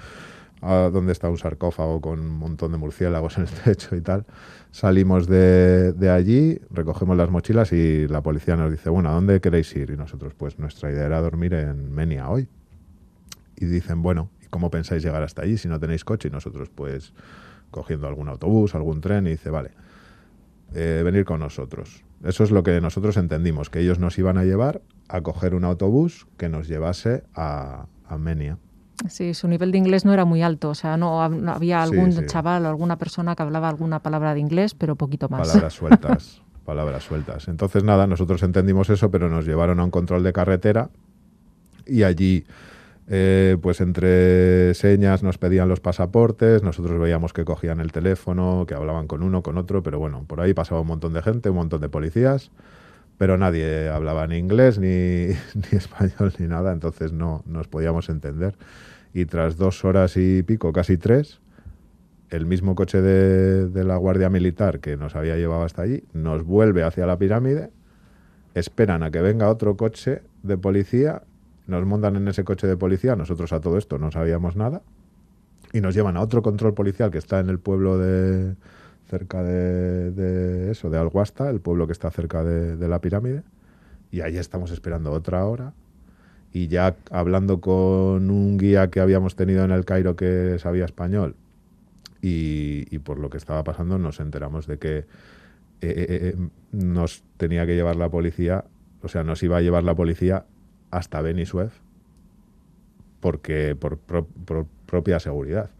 a 0.60 0.90
donde 0.92 1.12
está 1.12 1.28
un 1.28 1.38
sarcófago 1.38 2.00
con 2.00 2.20
un 2.20 2.38
montón 2.38 2.72
de 2.72 2.78
murciélagos 2.78 3.38
en 3.38 3.44
el 3.44 3.50
techo 3.50 3.96
y 3.96 4.00
tal. 4.00 4.26
Salimos 4.70 5.26
de, 5.26 5.92
de 5.92 6.10
allí, 6.10 6.60
recogemos 6.70 7.16
las 7.16 7.30
mochilas 7.30 7.72
y 7.72 8.06
la 8.08 8.22
policía 8.22 8.56
nos 8.56 8.70
dice, 8.70 8.90
bueno, 8.90 9.08
¿a 9.10 9.12
dónde 9.12 9.40
queréis 9.40 9.74
ir? 9.76 9.90
Y 9.90 9.96
nosotros, 9.96 10.34
pues 10.34 10.58
nuestra 10.58 10.90
idea 10.90 11.06
era 11.06 11.20
dormir 11.20 11.54
en 11.54 11.92
Menia 11.92 12.28
hoy 12.28 12.48
y 13.60 13.66
dicen, 13.66 14.02
bueno, 14.02 14.30
¿y 14.42 14.46
cómo 14.46 14.70
pensáis 14.70 15.02
llegar 15.02 15.22
hasta 15.22 15.42
allí 15.42 15.58
si 15.58 15.68
no 15.68 15.80
tenéis 15.80 16.04
coche? 16.04 16.28
Y 16.28 16.30
nosotros, 16.30 16.70
pues, 16.70 17.12
cogiendo 17.70 18.06
algún 18.06 18.28
autobús, 18.28 18.74
algún 18.74 19.00
tren, 19.00 19.26
y 19.26 19.30
dice, 19.30 19.50
vale, 19.50 19.70
eh, 20.74 21.02
venir 21.04 21.24
con 21.24 21.40
nosotros. 21.40 22.04
Eso 22.24 22.44
es 22.44 22.50
lo 22.50 22.62
que 22.62 22.80
nosotros 22.80 23.16
entendimos, 23.16 23.70
que 23.70 23.80
ellos 23.80 23.98
nos 23.98 24.18
iban 24.18 24.38
a 24.38 24.44
llevar 24.44 24.82
a 25.08 25.20
coger 25.22 25.54
un 25.54 25.64
autobús 25.64 26.26
que 26.36 26.48
nos 26.48 26.68
llevase 26.68 27.24
a, 27.34 27.86
a 28.06 28.18
Menia. 28.18 28.58
Sí, 29.08 29.32
su 29.34 29.46
nivel 29.48 29.70
de 29.70 29.78
inglés 29.78 30.04
no 30.04 30.12
era 30.12 30.24
muy 30.24 30.42
alto, 30.42 30.70
o 30.70 30.74
sea, 30.74 30.96
no, 30.96 31.20
hab- 31.24 31.36
no 31.40 31.52
había 31.52 31.84
Sí, 31.86 31.92
algún 31.92 32.12
sí. 32.12 32.26
chaval 32.26 32.66
o 32.66 32.68
alguna 32.68 32.98
persona 32.98 33.36
que 33.36 33.42
hablaba 33.44 33.68
alguna 33.68 34.00
palabra 34.00 34.34
de 34.34 34.40
inglés, 34.40 34.74
pero 34.74 34.96
poquito 34.96 35.28
más. 35.28 35.46
Palabras 35.46 35.72
sueltas, 35.74 36.42
palabras 36.64 37.04
sueltas. 37.04 37.46
Entonces, 37.48 37.84
nada, 37.84 38.06
nosotros 38.06 38.42
entendimos 38.42 38.90
eso, 38.90 39.10
pero 39.10 39.28
nos 39.28 39.46
llevaron 39.46 39.78
a 39.80 39.84
un 39.84 39.90
control 39.90 40.24
de 40.24 40.32
carretera 40.32 40.90
y 41.86 42.02
allí, 42.02 42.44
eh, 43.06 43.56
pues 43.62 43.80
entre 43.80 44.74
señas 44.74 45.22
nos 45.22 45.38
pedían 45.38 45.68
los 45.68 45.80
pasaportes, 45.80 46.62
nosotros 46.62 46.98
veíamos 47.00 47.32
que 47.32 47.44
cogían 47.44 47.80
el 47.80 47.92
teléfono, 47.92 48.64
que 48.66 48.74
hablaban 48.74 49.06
con 49.06 49.22
uno, 49.22 49.42
con 49.42 49.56
otro, 49.58 49.82
pero 49.82 49.98
bueno, 49.98 50.24
por 50.26 50.40
ahí 50.40 50.52
pasaba 50.54 50.80
un 50.80 50.88
montón 50.88 51.12
de 51.14 51.22
gente, 51.22 51.48
un 51.50 51.56
montón 51.56 51.80
de 51.80 51.88
policías, 51.88 52.50
pero 53.18 53.36
nadie 53.36 53.88
hablaba 53.88 54.26
ni 54.26 54.36
inglés, 54.36 54.78
ni, 54.78 54.86
ni 55.54 55.76
español, 55.76 56.32
ni 56.38 56.46
nada, 56.46 56.72
entonces 56.72 57.12
no 57.12 57.42
nos 57.46 57.68
podíamos 57.68 58.08
entender. 58.08 58.54
Y 59.12 59.26
tras 59.26 59.56
dos 59.56 59.84
horas 59.84 60.16
y 60.16 60.42
pico, 60.44 60.72
casi 60.72 60.96
tres, 60.96 61.40
el 62.30 62.46
mismo 62.46 62.74
coche 62.74 63.02
de, 63.02 63.68
de 63.68 63.84
la 63.84 63.96
Guardia 63.96 64.30
Militar 64.30 64.80
que 64.80 64.96
nos 64.96 65.16
había 65.16 65.36
llevado 65.36 65.62
hasta 65.62 65.82
allí 65.82 66.04
nos 66.12 66.44
vuelve 66.44 66.84
hacia 66.84 67.06
la 67.06 67.18
pirámide, 67.18 67.70
esperan 68.54 69.02
a 69.02 69.10
que 69.10 69.20
venga 69.20 69.48
otro 69.48 69.76
coche 69.76 70.22
de 70.42 70.56
policía, 70.56 71.22
nos 71.66 71.84
montan 71.86 72.16
en 72.16 72.28
ese 72.28 72.44
coche 72.44 72.66
de 72.66 72.76
policía, 72.76 73.16
nosotros 73.16 73.52
a 73.52 73.60
todo 73.60 73.78
esto 73.78 73.98
no 73.98 74.10
sabíamos 74.10 74.56
nada, 74.56 74.82
y 75.72 75.80
nos 75.80 75.94
llevan 75.94 76.16
a 76.16 76.20
otro 76.20 76.42
control 76.42 76.74
policial 76.74 77.10
que 77.10 77.18
está 77.18 77.40
en 77.40 77.50
el 77.50 77.58
pueblo 77.58 77.98
de 77.98 78.54
cerca 79.08 79.42
de, 79.42 80.70
eso, 80.70 80.90
de 80.90 80.98
Alguasta, 80.98 81.50
el 81.50 81.60
pueblo 81.60 81.86
que 81.86 81.92
está 81.92 82.10
cerca 82.10 82.44
de, 82.44 82.88
la 82.88 83.00
pirámide, 83.00 83.42
Y 84.10 84.20
ahí 84.20 84.36
estamos 84.36 84.70
esperando 84.70 85.12
otra 85.12 85.44
hora. 85.46 85.72
Y 86.52 86.68
ya 86.68 86.96
hablando 87.10 87.60
con 87.60 88.30
un 88.30 88.56
guía 88.58 88.88
que 88.90 89.00
habíamos 89.00 89.36
tenido 89.36 89.64
en 89.64 89.70
el 89.70 89.84
Cairo 89.84 90.16
que 90.16 90.58
sabía 90.58 90.84
español 90.84 91.36
y, 92.22 92.98
por 93.00 93.18
lo 93.18 93.30
que 93.30 93.36
estaba 93.36 93.62
pasando 93.64 93.98
nos 93.98 94.18
enteramos 94.20 94.66
de 94.66 94.78
que 94.78 94.98
eh, 94.98 95.04
eh, 95.82 96.34
eh, 96.34 96.36
nos 96.72 97.22
tenía 97.36 97.66
que 97.66 97.74
llevar 97.74 97.96
la 97.96 98.08
policía, 98.08 98.64
o 99.02 99.08
sea, 99.08 99.22
nos 99.24 99.42
iba 99.42 99.58
a 99.58 99.60
llevar 99.60 99.84
la 99.84 99.94
policía 99.94 100.44
hasta 100.90 101.20
Benisuef 101.20 101.72
porque 103.20 103.76
por, 103.76 103.98
propia 104.86 105.20
seguridad. 105.20 105.70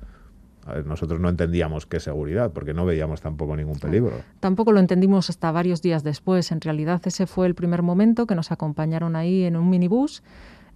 Nosotros 0.85 1.21
no 1.21 1.29
entendíamos 1.29 1.87
qué 1.87 2.01
seguridad, 2.01 2.53
porque 2.53 2.75
no 2.75 2.85
veíamos 2.85 3.21
tampoco 3.21 3.57
ningún 3.57 3.79
peligro. 3.79 4.13
Tampoco 4.41 4.73
lo 4.73 4.81
entendimos 4.81 5.31
hasta 5.31 5.51
varios 5.53 5.83
días 5.83 6.05
después. 6.05 6.53
En 6.53 6.61
realidad 6.61 7.01
ese 7.05 7.27
fue 7.27 7.47
el 7.47 7.55
primer 7.55 7.83
momento 7.83 8.27
que 8.27 8.35
nos 8.35 8.53
acompañaron 8.53 9.17
ahí 9.17 9.45
en 9.45 9.57
un 9.57 9.71
minibús 9.71 10.23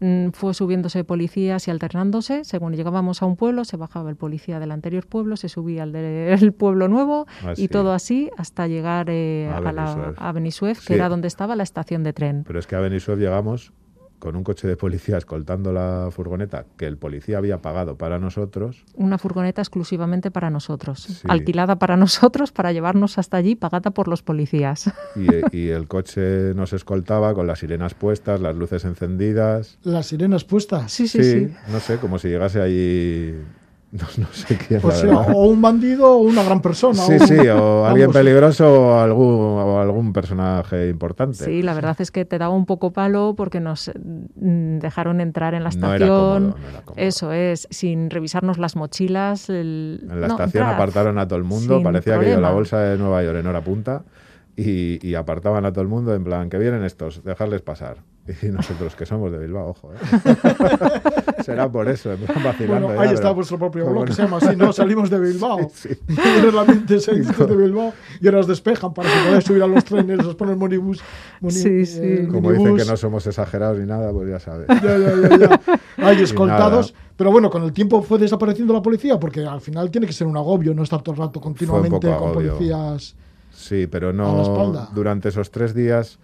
Mm, 0.02 0.30
fue 0.32 0.52
subiéndose 0.52 1.04
policías 1.04 1.68
y 1.68 1.70
alternándose. 1.70 2.44
Según 2.44 2.74
llegábamos 2.74 3.22
a 3.22 3.26
un 3.26 3.36
pueblo, 3.36 3.64
se 3.64 3.76
bajaba 3.76 4.10
el 4.10 4.16
policía 4.16 4.58
del 4.58 4.72
anterior 4.72 5.06
pueblo, 5.06 5.36
se 5.36 5.48
subía 5.48 5.84
al 5.84 5.92
del 5.92 6.52
pueblo 6.58 6.88
nuevo 6.88 7.26
ah, 7.44 7.52
y 7.56 7.68
todo 7.68 7.92
así 7.92 8.28
hasta 8.36 8.66
llegar 8.66 9.06
eh, 9.10 9.48
a, 9.48 10.14
a, 10.16 10.32
Benisuef, 10.32 10.84
que 10.84 10.94
era 10.94 11.08
donde 11.08 11.28
estaba 11.28 11.54
la 11.54 11.62
estación 11.62 12.02
de 12.02 12.12
tren. 12.12 12.42
Pero 12.44 12.58
es 12.58 12.66
que 12.66 12.74
a 12.74 12.80
Benisuef 12.80 13.16
llegamos 13.16 13.72
con 14.22 14.36
un 14.36 14.44
coche 14.44 14.68
de 14.68 14.76
policía 14.76 15.18
escoltando 15.18 15.72
la 15.72 16.08
furgoneta 16.12 16.64
que 16.76 16.86
el 16.86 16.96
policía 16.96 17.38
había 17.38 17.60
pagado 17.60 17.96
para 17.98 18.20
nosotros. 18.20 18.84
Una 18.94 19.18
furgoneta 19.18 19.60
exclusivamente 19.60 20.30
para 20.30 20.48
nosotros, 20.48 21.24
alquilada 21.26 21.80
para 21.80 21.96
nosotros 22.04 22.52
para 22.52 22.70
llevarnos 22.70 23.18
hasta 23.18 23.38
allí, 23.38 23.56
pagada 23.56 23.90
por 23.90 24.06
los 24.06 24.22
policías. 24.22 24.92
Y, 25.52 25.68
el 25.68 25.88
coche 25.88 26.54
nos 26.54 26.72
escoltaba 26.72 27.34
con 27.34 27.46
las 27.46 27.58
sirenas 27.58 27.94
puestas, 27.94 28.40
las 28.40 28.54
luces 28.54 28.84
encendidas. 28.84 29.78
¿Las 29.82 30.06
sirenas 30.06 30.44
puestas? 30.44 30.92
Sí, 30.92 31.08
sí, 31.08 31.22
sí. 31.24 31.54
No 31.70 31.80
sé, 31.80 31.98
como 31.98 32.18
si 32.18 32.28
llegase 32.28 32.60
allí 32.60 33.34
No, 34.16 34.26
sé 34.32 34.56
quién. 34.56 34.80
o 34.82 35.46
un 35.46 35.60
bandido 35.60 36.12
o 36.12 36.18
una 36.18 36.42
gran 36.42 36.62
persona. 36.62 37.02
Sí, 37.02 37.18
sí, 37.18 37.36
o 37.48 37.84
alguien 37.84 38.10
peligroso 38.10 38.72
o 38.72 38.98
algún, 38.98 39.58
o 39.60 39.80
algún 39.80 40.14
personaje 40.14 40.88
importante. 40.88 41.44
Sí, 41.44 41.60
la 41.62 41.74
verdad 41.74 41.96
es 41.98 42.10
que 42.10 42.24
te 42.24 42.38
daba 42.38 42.54
un 42.54 42.64
poco 42.64 42.92
palo 42.92 43.34
porque 43.36 43.60
nos 43.60 43.90
mm, 43.94 44.78
dejaron 44.78 45.20
entrar 45.20 45.52
en 45.52 45.62
la 45.62 45.68
estación. 45.68 46.54
Eso 46.96 47.32
es, 47.32 47.68
sin 47.70 48.08
revisarnos 48.08 48.56
las 48.56 48.76
mochilas. 48.76 49.50
En 49.50 50.00
la 50.08 50.26
estación 50.28 50.64
apartaron 50.64 51.18
a 51.18 51.28
todo 51.28 51.38
el 51.38 51.44
mundo, 51.44 51.82
parecía 51.82 52.18
que 52.18 52.36
la 52.38 52.50
bolsa 52.50 52.80
de 52.80 52.96
Nueva 52.96 53.22
York 53.22 53.38
en 53.38 53.46
hora 53.46 53.60
punta. 53.60 54.04
Y, 54.54 55.06
y, 55.06 55.14
apartaban 55.14 55.64
a 55.64 55.72
todo 55.72 55.80
el 55.80 55.88
mundo 55.88 56.14
en 56.14 56.24
plan, 56.24 56.50
que 56.50 56.58
vienen 56.58 56.84
estos, 56.84 57.24
dejarles 57.24 57.62
pasar. 57.62 58.02
Y 58.26 58.46
nosotros 58.50 58.94
que 58.94 59.04
somos 59.04 59.32
de 59.32 59.38
Bilbao, 59.38 59.70
ojo, 59.70 59.92
¿eh? 59.92 59.96
Será 61.44 61.70
por 61.70 61.88
eso, 61.88 62.10
vacilando. 62.44 62.86
Bueno, 62.88 63.00
ahí 63.00 63.14
está 63.14 63.32
vuestro 63.32 63.58
propio 63.58 63.90
blog, 63.90 64.06
que 64.06 64.12
se 64.12 64.22
llama 64.22 64.36
así, 64.36 64.54
¿no? 64.54 64.72
Salimos 64.72 65.10
de 65.10 65.18
Bilbao. 65.18 65.58
Sí, 65.72 65.88
sí. 65.94 66.52
la 66.52 66.64
mente 66.64 66.98
de 66.98 67.56
Bilbao 67.56 67.92
y 68.20 68.26
ahora 68.26 68.40
os 68.40 68.46
despejan 68.46 68.94
para 68.94 69.08
que 69.08 69.26
podáis 69.26 69.44
subir 69.44 69.62
a 69.62 69.66
los 69.66 69.84
trenes, 69.84 70.24
os 70.24 70.34
ponen 70.36 70.58
monibus. 70.58 71.00
sí, 71.48 71.84
sí. 71.86 72.00
Eh, 72.02 72.28
Como 72.30 72.52
dicen 72.52 72.76
que 72.76 72.84
no 72.84 72.96
somos 72.96 73.26
exagerados 73.26 73.78
ni 73.78 73.86
nada, 73.86 74.12
pues 74.12 74.28
ya 74.28 74.38
sabes. 74.38 74.68
Ya, 74.68 74.98
ya, 74.98 75.28
ya. 75.28 75.38
ya. 75.38 75.60
Hay 75.96 76.22
escoltados. 76.22 76.94
Pero 77.16 77.30
bueno, 77.32 77.50
con 77.50 77.62
el 77.62 77.72
tiempo 77.72 78.02
fue 78.02 78.18
desapareciendo 78.18 78.72
la 78.72 78.82
policía, 78.82 79.18
porque 79.18 79.44
al 79.44 79.60
final 79.60 79.90
tiene 79.90 80.06
que 80.06 80.12
ser 80.12 80.26
un 80.26 80.36
agobio 80.36 80.74
no 80.74 80.82
estar 80.82 81.02
todo 81.02 81.14
el 81.14 81.20
rato 81.20 81.40
continuamente 81.40 82.08
con 82.16 82.32
policías. 82.32 83.16
Sí, 83.50 83.86
pero 83.86 84.12
no. 84.12 84.88
Durante 84.94 85.28
esos 85.30 85.50
tres 85.50 85.74
días 85.74 86.18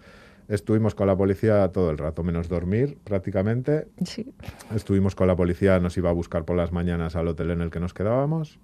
Estuvimos 0.49 0.95
con 0.95 1.05
la 1.05 1.15
policía 1.15 1.71
todo 1.71 1.91
el 1.91 1.99
rato, 1.99 2.23
menos 2.23 2.49
dormir 2.49 2.97
prácticamente. 3.03 3.87
Sí. 4.03 4.33
Estuvimos 4.73 5.13
con 5.13 5.27
la 5.27 5.35
policía, 5.35 5.79
nos 5.79 5.95
iba 5.95 6.09
a 6.09 6.13
buscar 6.13 6.43
por 6.43 6.57
las 6.57 6.71
mañanas 6.71 7.15
al 7.15 7.27
hotel 7.27 7.51
en 7.51 7.61
el 7.61 7.69
que 7.69 7.79
nos 7.79 7.93
quedábamos. 7.93 8.57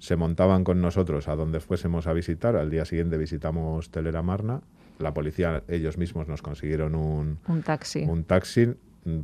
Se 0.00 0.16
montaban 0.16 0.64
con 0.64 0.80
nosotros 0.80 1.28
a 1.28 1.36
donde 1.36 1.60
fuésemos 1.60 2.08
a 2.08 2.12
visitar. 2.12 2.56
Al 2.56 2.70
día 2.70 2.84
siguiente 2.84 3.16
visitamos 3.16 3.90
Telera 3.90 4.20
Marna. 4.20 4.62
La 4.98 5.14
policía, 5.14 5.62
ellos 5.68 5.96
mismos 5.96 6.26
nos 6.26 6.42
consiguieron 6.42 6.96
un, 6.96 7.38
un 7.46 7.62
taxi. 7.62 8.02
Un 8.02 8.24
taxi. 8.24 8.74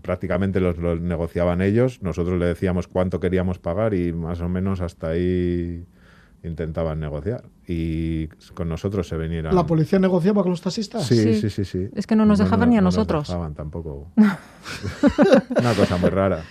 Prácticamente 0.01 0.61
los, 0.61 0.79
los 0.79 1.01
negociaban 1.01 1.61
ellos. 1.61 2.01
Nosotros 2.01 2.39
le 2.39 2.47
decíamos 2.47 2.87
cuánto 2.87 3.19
queríamos 3.19 3.59
pagar 3.59 3.93
y 3.93 4.13
más 4.13 4.41
o 4.41 4.49
menos 4.49 4.81
hasta 4.81 5.09
ahí 5.09 5.85
intentaban 6.45 7.01
negociar 7.01 7.45
y 7.67 8.29
con 8.55 8.69
nosotros 8.69 9.09
se 9.09 9.17
venían. 9.17 9.55
¿La 9.55 9.67
policía 9.67 9.99
negociaba 9.99 10.43
con 10.43 10.51
los 10.51 10.61
taxistas? 10.61 11.07
Sí, 11.07 11.35
sí, 11.41 11.51
sí, 11.51 11.65
sí. 11.65 11.89
Es 11.95 12.07
que 12.07 12.17
no 12.17 12.27
nos 12.27 12.39
dejaban 12.39 12.71
ni 12.71 12.79
a 12.79 12.81
nosotros. 12.81 13.29
No 13.29 13.35
nos 13.37 13.55
dejaban 13.55 13.55
tampoco. 13.55 14.09
Una 15.59 15.75
cosa 15.75 15.97
muy 15.97 16.11
rara. 16.11 16.43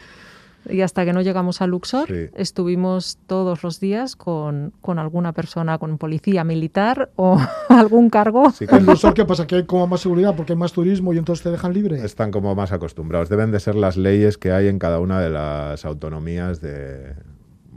Y 0.70 0.82
hasta 0.82 1.04
que 1.04 1.12
no 1.12 1.22
llegamos 1.22 1.62
a 1.62 1.68
Luxor, 1.68 2.10
estuvimos 2.36 3.18
todos 3.28 3.64
los 3.64 3.80
días 3.80 4.16
con, 4.16 4.74
con, 4.82 4.98
alguna 4.98 5.34
persona, 5.34 5.78
con 5.78 5.98
policía 5.98 6.44
militar 6.44 7.12
o 7.16 7.38
algún 7.70 8.10
cargo. 8.10 8.52
¿En 8.60 8.86
Luxor 8.86 9.14
qué 9.14 9.26
pasa? 9.26 9.46
¿Que 9.46 9.56
hay 9.56 9.66
como 9.66 9.88
más 9.88 10.02
seguridad 10.02 10.36
porque 10.36 10.54
hay 10.54 10.58
más 10.58 10.72
turismo 10.72 11.14
y 11.14 11.18
entonces 11.18 11.44
te 11.44 11.52
dejan 11.52 11.74
libre? 11.74 12.04
Están 12.04 12.32
como 12.32 12.56
más 12.56 12.72
acostumbrados. 12.72 13.30
Deben 13.30 13.52
de 13.52 13.60
ser 13.60 13.76
las 13.76 13.98
leyes 13.98 14.38
que 14.38 14.52
hay 14.52 14.68
en 14.68 14.80
cada 14.80 15.00
una 15.00 15.20
de 15.20 15.30
las 15.30 15.84
autonomías 15.84 16.62
de, 16.62 17.14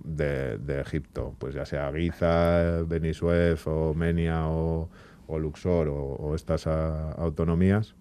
de, 0.06 0.80
Egipto, 0.80 1.34
pues 1.38 1.54
ya 1.54 1.66
sea 1.66 1.92
Giza, 1.92 2.82
Benisuef 2.86 3.66
o 3.66 3.94
Menia 3.94 4.46
o, 4.48 4.88
Luxor 5.28 5.88
o, 5.90 6.34
estas 6.34 6.66
autonomías, 6.66 7.94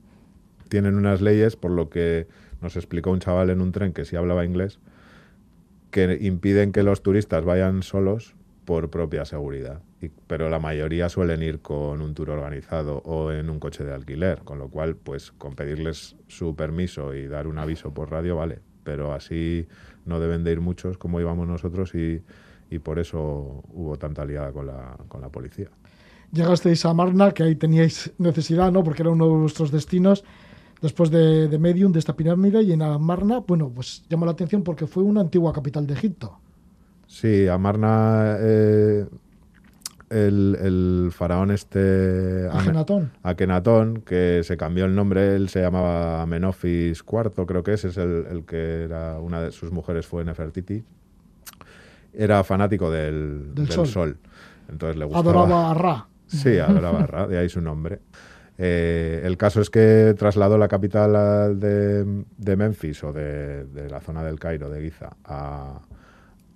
tienen 0.69 0.95
unas 0.95 1.21
leyes, 1.21 1.55
por 1.55 1.71
lo 1.71 1.89
que 1.89 2.27
nos 2.61 2.75
explicó 2.75 3.11
un 3.11 3.19
chaval 3.19 3.49
en 3.49 3.61
un 3.61 3.71
tren 3.71 3.93
que 3.93 4.05
sí 4.05 4.15
hablaba 4.15 4.45
inglés, 4.45 4.79
que 5.91 6.17
impiden 6.21 6.71
que 6.71 6.83
los 6.83 7.01
turistas 7.01 7.43
vayan 7.43 7.83
solos 7.83 8.35
por 8.65 8.89
propia 8.89 9.25
seguridad. 9.25 9.81
pero 10.27 10.49
la 10.49 10.59
mayoría 10.59 11.09
suelen 11.09 11.41
ir 11.41 11.61
con 11.61 12.01
un 12.01 12.13
tour 12.13 12.29
organizado 12.29 12.97
o 13.05 13.31
en 13.31 13.49
un 13.49 13.59
coche 13.59 13.83
de 13.83 13.93
alquiler, 13.93 14.39
con 14.43 14.59
lo 14.59 14.69
cual, 14.69 14.95
pues 14.95 15.31
con 15.31 15.55
pedirles 15.55 16.15
su 16.27 16.55
permiso 16.55 17.15
y 17.15 17.27
dar 17.27 17.47
un 17.47 17.57
aviso 17.57 17.93
por 17.93 18.11
radio, 18.11 18.35
vale. 18.35 18.59
Pero 18.83 19.13
así 19.13 19.67
no 20.05 20.19
deben 20.19 20.43
de 20.43 20.51
ir 20.51 20.61
muchos 20.61 20.97
como 20.97 21.19
íbamos 21.19 21.47
nosotros 21.47 21.93
y, 21.95 22.21
por 22.83 22.99
eso 22.99 23.63
hubo 23.73 23.95
tanta 23.97 24.25
liada 24.25 24.51
con 24.51 24.67
la, 24.67 24.97
con 25.07 25.21
la 25.21 25.29
policía. 25.29 25.69
Llegasteis 26.33 26.83
a 26.85 26.93
Marna, 26.93 27.31
que 27.31 27.43
ahí 27.43 27.55
teníais 27.55 28.11
necesidad, 28.17 28.69
¿no? 28.69 28.83
Porque 28.83 29.01
era 29.01 29.11
uno 29.11 29.27
de 29.27 29.35
vuestros 29.37 29.71
destinos 29.71 30.25
después 30.81 31.09
de, 31.09 31.47
de 31.47 31.57
Medium, 31.57 31.93
de 31.93 31.99
esta 31.99 32.17
pirámide, 32.17 32.61
y 32.63 32.73
en 32.73 32.81
Amarna, 32.81 33.39
bueno, 33.39 33.71
pues 33.73 34.03
llama 34.09 34.25
la 34.25 34.33
atención 34.33 34.61
porque 34.63 34.87
fue 34.87 35.03
una 35.03 35.21
antigua 35.21 35.53
capital 35.53 35.87
de 35.87 35.93
Egipto. 35.93 36.37
Sí, 37.07 37.47
Amarna 37.47 38.35
eh, 38.39 39.05
el, 40.09 41.09
faraón 41.11 41.51
este... 41.51 42.47
Akenatón. 42.51 43.11
Akenatón, 43.23 44.01
que 44.01 44.41
se 44.43 44.57
cambió 44.57 44.85
el 44.85 44.95
nombre, 44.95 45.35
él 45.35 45.49
se 45.49 45.61
llamaba 45.61 46.21
Amenofis 46.21 47.03
IV, 47.11 47.45
creo 47.45 47.63
que 47.63 47.73
ese 47.73 47.89
es 47.89 47.97
el, 47.97 48.43
que 48.47 48.83
era, 48.83 49.19
una 49.19 49.41
de 49.41 49.51
sus 49.51 49.71
mujeres 49.71 50.05
fue 50.05 50.23
Nefertiti. 50.23 50.83
Era 52.13 52.43
fanático 52.43 52.89
del, 52.91 53.51
sol. 53.85 54.17
Entonces 54.69 54.97
le 54.97 55.05
gustaba... 55.05 55.29
Adoraba 55.29 55.71
a 55.71 55.73
Ra. 55.73 56.07
Sí, 56.27 56.57
adoraba 56.59 57.01
a 57.01 57.07
Ra, 57.07 57.27
de 57.27 57.37
ahí 57.37 57.49
su 57.49 57.61
nombre. 57.61 57.99
Eh, 58.57 59.21
el 59.25 59.35
caso 59.35 59.59
es 59.59 59.69
que 59.69 60.15
trasladó 60.17 60.57
la 60.57 60.69
capital 60.69 61.59
de, 61.59 62.55
Memphis 62.55 63.03
o 63.03 63.11
de, 63.11 63.65
la 63.89 63.99
zona 63.99 64.23
del 64.23 64.39
Cairo, 64.39 64.69
de 64.69 64.81
Giza, 64.81 65.17
a, 65.25 65.81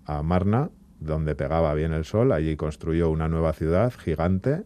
a 0.05 0.23
Marna 0.23 0.69
donde 0.99 1.35
pegaba 1.35 1.73
bien 1.73 1.93
el 1.93 2.05
sol. 2.05 2.31
Allí 2.31 2.55
construyó 2.55 3.09
una 3.09 3.27
nueva 3.27 3.53
ciudad 3.53 3.93
gigante, 3.97 4.63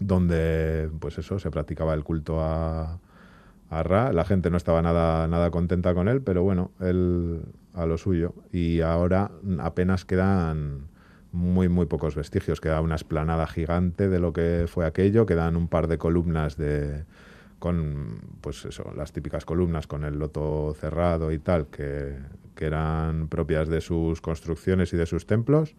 donde, 0.00 0.90
pues 1.00 1.18
eso, 1.18 1.38
se 1.38 1.50
practicaba 1.50 1.94
el 1.94 2.04
culto 2.04 2.40
a, 2.40 3.00
Ra. 3.70 4.12
La 4.12 4.24
gente 4.24 4.50
no 4.50 4.56
estaba 4.56 4.82
nada, 4.82 5.26
nada 5.26 5.50
contenta 5.50 5.94
con 5.94 6.06
él, 6.06 6.22
pero 6.22 6.44
bueno, 6.44 6.70
él 6.78 7.40
a 7.72 7.86
lo 7.86 7.98
suyo. 7.98 8.32
Y 8.52 8.82
ahora 8.82 9.32
apenas 9.58 10.04
quedan 10.04 10.86
muy, 11.32 11.68
muy 11.68 11.86
pocos 11.86 12.14
vestigios. 12.14 12.60
Queda 12.60 12.80
una 12.80 12.94
esplanada 12.94 13.48
gigante 13.48 14.08
de 14.08 14.20
lo 14.20 14.32
que 14.32 14.66
fue 14.68 14.86
aquello, 14.86 15.26
quedan 15.26 15.56
un 15.56 15.66
par 15.66 15.88
de 15.88 15.98
columnas 15.98 16.56
de 16.56 17.04
con 17.64 18.20
pues 18.42 18.66
eso, 18.66 18.92
las 18.94 19.10
típicas 19.10 19.46
columnas 19.46 19.86
con 19.86 20.04
el 20.04 20.18
loto 20.18 20.76
cerrado 20.78 21.32
y 21.32 21.38
tal, 21.38 21.68
que, 21.68 22.14
que 22.54 22.66
eran 22.66 23.28
propias 23.28 23.70
de 23.70 23.80
sus 23.80 24.20
construcciones 24.20 24.92
y 24.92 24.98
de 24.98 25.06
sus 25.06 25.26
templos, 25.26 25.74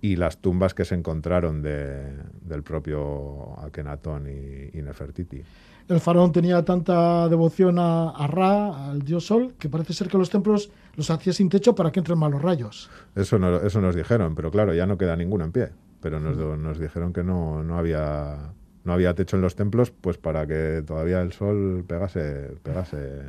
y 0.00 0.14
las 0.14 0.38
tumbas 0.38 0.72
que 0.72 0.84
se 0.84 0.94
encontraron 0.94 1.62
de, 1.62 2.12
del 2.42 2.62
propio 2.62 3.58
Akenatón 3.58 4.28
y, 4.28 4.80
Nefertiti. 4.80 5.42
El 5.88 5.98
faraón 5.98 6.30
tenía 6.30 6.64
tanta 6.64 7.28
devoción 7.28 7.80
a, 7.80 8.24
Ra, 8.28 8.90
al 8.90 9.02
dios 9.02 9.26
Sol, 9.26 9.54
que 9.58 9.68
parece 9.68 9.94
ser 9.94 10.06
que 10.06 10.18
los 10.18 10.30
templos 10.30 10.70
los 10.94 11.10
hacía 11.10 11.32
sin 11.32 11.48
techo 11.48 11.74
para 11.74 11.90
que 11.90 11.98
entren 11.98 12.20
malos 12.20 12.40
rayos. 12.40 12.88
Eso, 13.16 13.36
no, 13.36 13.56
eso 13.56 13.80
nos 13.80 13.96
dijeron, 13.96 14.36
pero 14.36 14.52
claro, 14.52 14.74
ya 14.74 14.86
no 14.86 14.96
queda 14.96 15.16
ninguno 15.16 15.44
en 15.44 15.50
pie. 15.50 15.70
Pero 16.00 16.20
nos, 16.20 16.36
nos 16.36 16.78
dijeron 16.78 17.12
que 17.12 17.24
no, 17.24 17.64
no 17.64 17.78
había 17.78 18.52
no 18.86 18.92
había 18.92 19.14
techo 19.14 19.36
en 19.36 19.42
los 19.42 19.56
templos, 19.56 19.90
pues 19.90 20.16
para 20.16 20.46
que 20.46 20.82
todavía 20.86 21.20
el 21.20 21.32
sol 21.32 21.84
pegase, 21.86 22.52
pegase. 22.62 23.22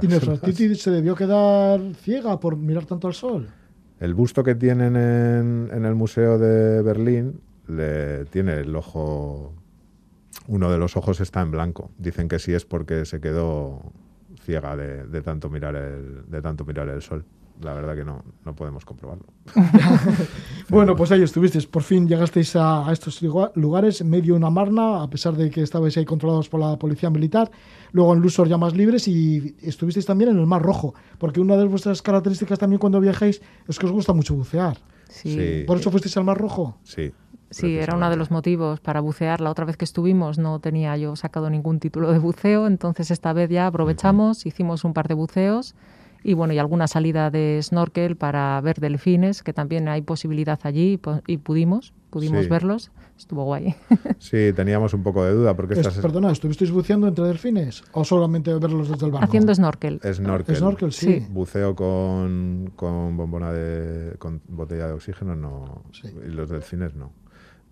¿Y 0.00 0.06
Nefertiti 0.08 0.74
se 0.74 0.90
debió 0.90 1.14
quedar 1.14 1.80
ciega 1.94 2.40
por 2.40 2.56
mirar 2.56 2.86
tanto 2.86 3.06
al 3.06 3.14
sol? 3.14 3.48
El 4.00 4.14
busto 4.14 4.42
que 4.42 4.54
tienen 4.54 4.96
en, 4.96 5.70
en 5.72 5.84
el 5.84 5.94
Museo 5.94 6.38
de 6.38 6.82
Berlín 6.82 7.40
le 7.68 8.24
tiene 8.24 8.60
el 8.60 8.74
ojo, 8.74 9.54
uno 10.48 10.72
de 10.72 10.78
los 10.78 10.96
ojos 10.96 11.20
está 11.20 11.42
en 11.42 11.50
blanco. 11.50 11.90
Dicen 11.98 12.26
que 12.26 12.38
sí 12.38 12.54
es 12.54 12.64
porque 12.64 13.04
se 13.04 13.20
quedó 13.20 13.92
ciega 14.40 14.74
de, 14.74 15.06
de 15.06 15.22
tanto 15.22 15.48
mirar 15.50 15.76
el, 15.76 16.28
de 16.28 16.42
tanto 16.42 16.64
mirar 16.64 16.88
el 16.88 17.02
sol 17.02 17.24
la 17.60 17.72
verdad 17.72 17.94
que 17.94 18.04
no, 18.04 18.22
no 18.44 18.54
podemos 18.54 18.84
comprobarlo. 18.84 19.24
bueno, 20.68 20.96
pues 20.96 21.12
ahí 21.12 21.22
estuvisteis. 21.22 21.66
Por 21.66 21.82
fin 21.82 22.08
llegasteis 22.08 22.56
a, 22.56 22.86
estos 22.92 23.22
lugares, 23.54 24.00
en 24.00 24.10
medio 24.10 24.34
de 24.34 24.38
una 24.38 24.50
marna, 24.50 25.02
a 25.02 25.08
pesar 25.08 25.34
de 25.34 25.50
que 25.50 25.62
estabais 25.62 25.96
ahí 25.96 26.04
controlados 26.04 26.48
por 26.48 26.60
la 26.60 26.78
policía 26.78 27.10
militar. 27.10 27.50
Luego 27.92 28.14
en 28.14 28.20
Lusor 28.20 28.48
ya 28.48 28.58
más 28.58 28.74
libres 28.74 29.06
y 29.08 29.56
estuvisteis 29.62 30.06
también 30.06 30.30
en 30.30 30.38
el 30.38 30.46
Mar 30.46 30.62
Rojo. 30.62 30.94
Porque 31.18 31.40
una 31.40 31.56
de 31.56 31.64
vuestras 31.64 32.02
características 32.02 32.58
también 32.58 32.78
cuando 32.78 33.00
viajáis 33.00 33.40
es 33.68 33.78
que 33.78 33.86
os 33.86 33.92
gusta 33.92 34.12
mucho 34.12 34.34
bucear. 34.34 34.78
Sí. 35.08 35.64
¿Por 35.66 35.78
eso 35.78 35.90
fuisteis 35.90 36.16
al 36.16 36.24
Mar 36.24 36.38
Rojo? 36.38 36.78
Sí. 36.82 37.12
Sí, 37.50 37.78
era 37.78 37.94
uno 37.94 38.10
de 38.10 38.16
los 38.16 38.32
motivos 38.32 38.80
para 38.80 38.98
bucear. 38.98 39.40
La 39.40 39.50
otra 39.50 39.64
vez 39.64 39.76
que 39.76 39.84
estuvimos 39.84 40.38
no 40.38 40.58
tenía 40.58 40.96
yo 40.96 41.14
sacado 41.14 41.50
ningún 41.50 41.78
título 41.78 42.10
de 42.10 42.18
buceo, 42.18 42.66
entonces 42.66 43.12
esta 43.12 43.32
vez 43.32 43.48
ya 43.48 43.68
aprovechamos, 43.68 44.44
hicimos 44.44 44.82
un 44.82 44.92
par 44.92 45.06
de 45.06 45.14
buceos 45.14 45.76
y 46.24 46.32
bueno, 46.32 46.54
y 46.54 46.58
alguna 46.58 46.88
salida 46.88 47.30
de 47.30 47.60
snorkel 47.62 48.16
para 48.16 48.58
ver 48.62 48.80
delfines, 48.80 49.42
que 49.42 49.52
también 49.52 49.88
hay 49.88 50.00
posibilidad 50.00 50.58
allí 50.62 50.98
y 51.26 51.36
pudimos, 51.36 51.92
pudimos 52.08 52.48
verlos. 52.48 52.90
Estuvo 53.16 53.44
guay. 53.44 53.74
Sí, 54.18 54.52
teníamos 54.56 54.94
un 54.94 55.02
poco 55.02 55.22
de 55.24 55.34
duda 55.34 55.54
porque 55.54 55.74
estas... 55.74 55.98
Perdona, 55.98 56.32
¿estuvisteis 56.32 56.70
buceando 56.70 57.06
entre 57.06 57.24
delfines 57.26 57.84
o 57.92 58.04
solamente 58.04 58.52
verlos 58.54 58.88
desde 58.88 59.04
el 59.06 59.12
barco? 59.12 59.26
Haciendo 59.26 59.54
snorkel. 59.54 60.00
Snorkel. 60.02 60.56
Snorkel, 60.56 60.92
sí. 60.92 61.26
Buceo 61.28 61.76
con, 61.76 62.72
con 62.74 63.16
bombona 63.16 63.52
de 63.52 64.16
con 64.18 64.40
botella 64.48 64.86
de 64.86 64.94
oxígeno 64.94 65.36
no 65.36 65.82
y 66.26 66.30
los 66.30 66.48
delfines 66.48 66.94
no. 66.94 67.12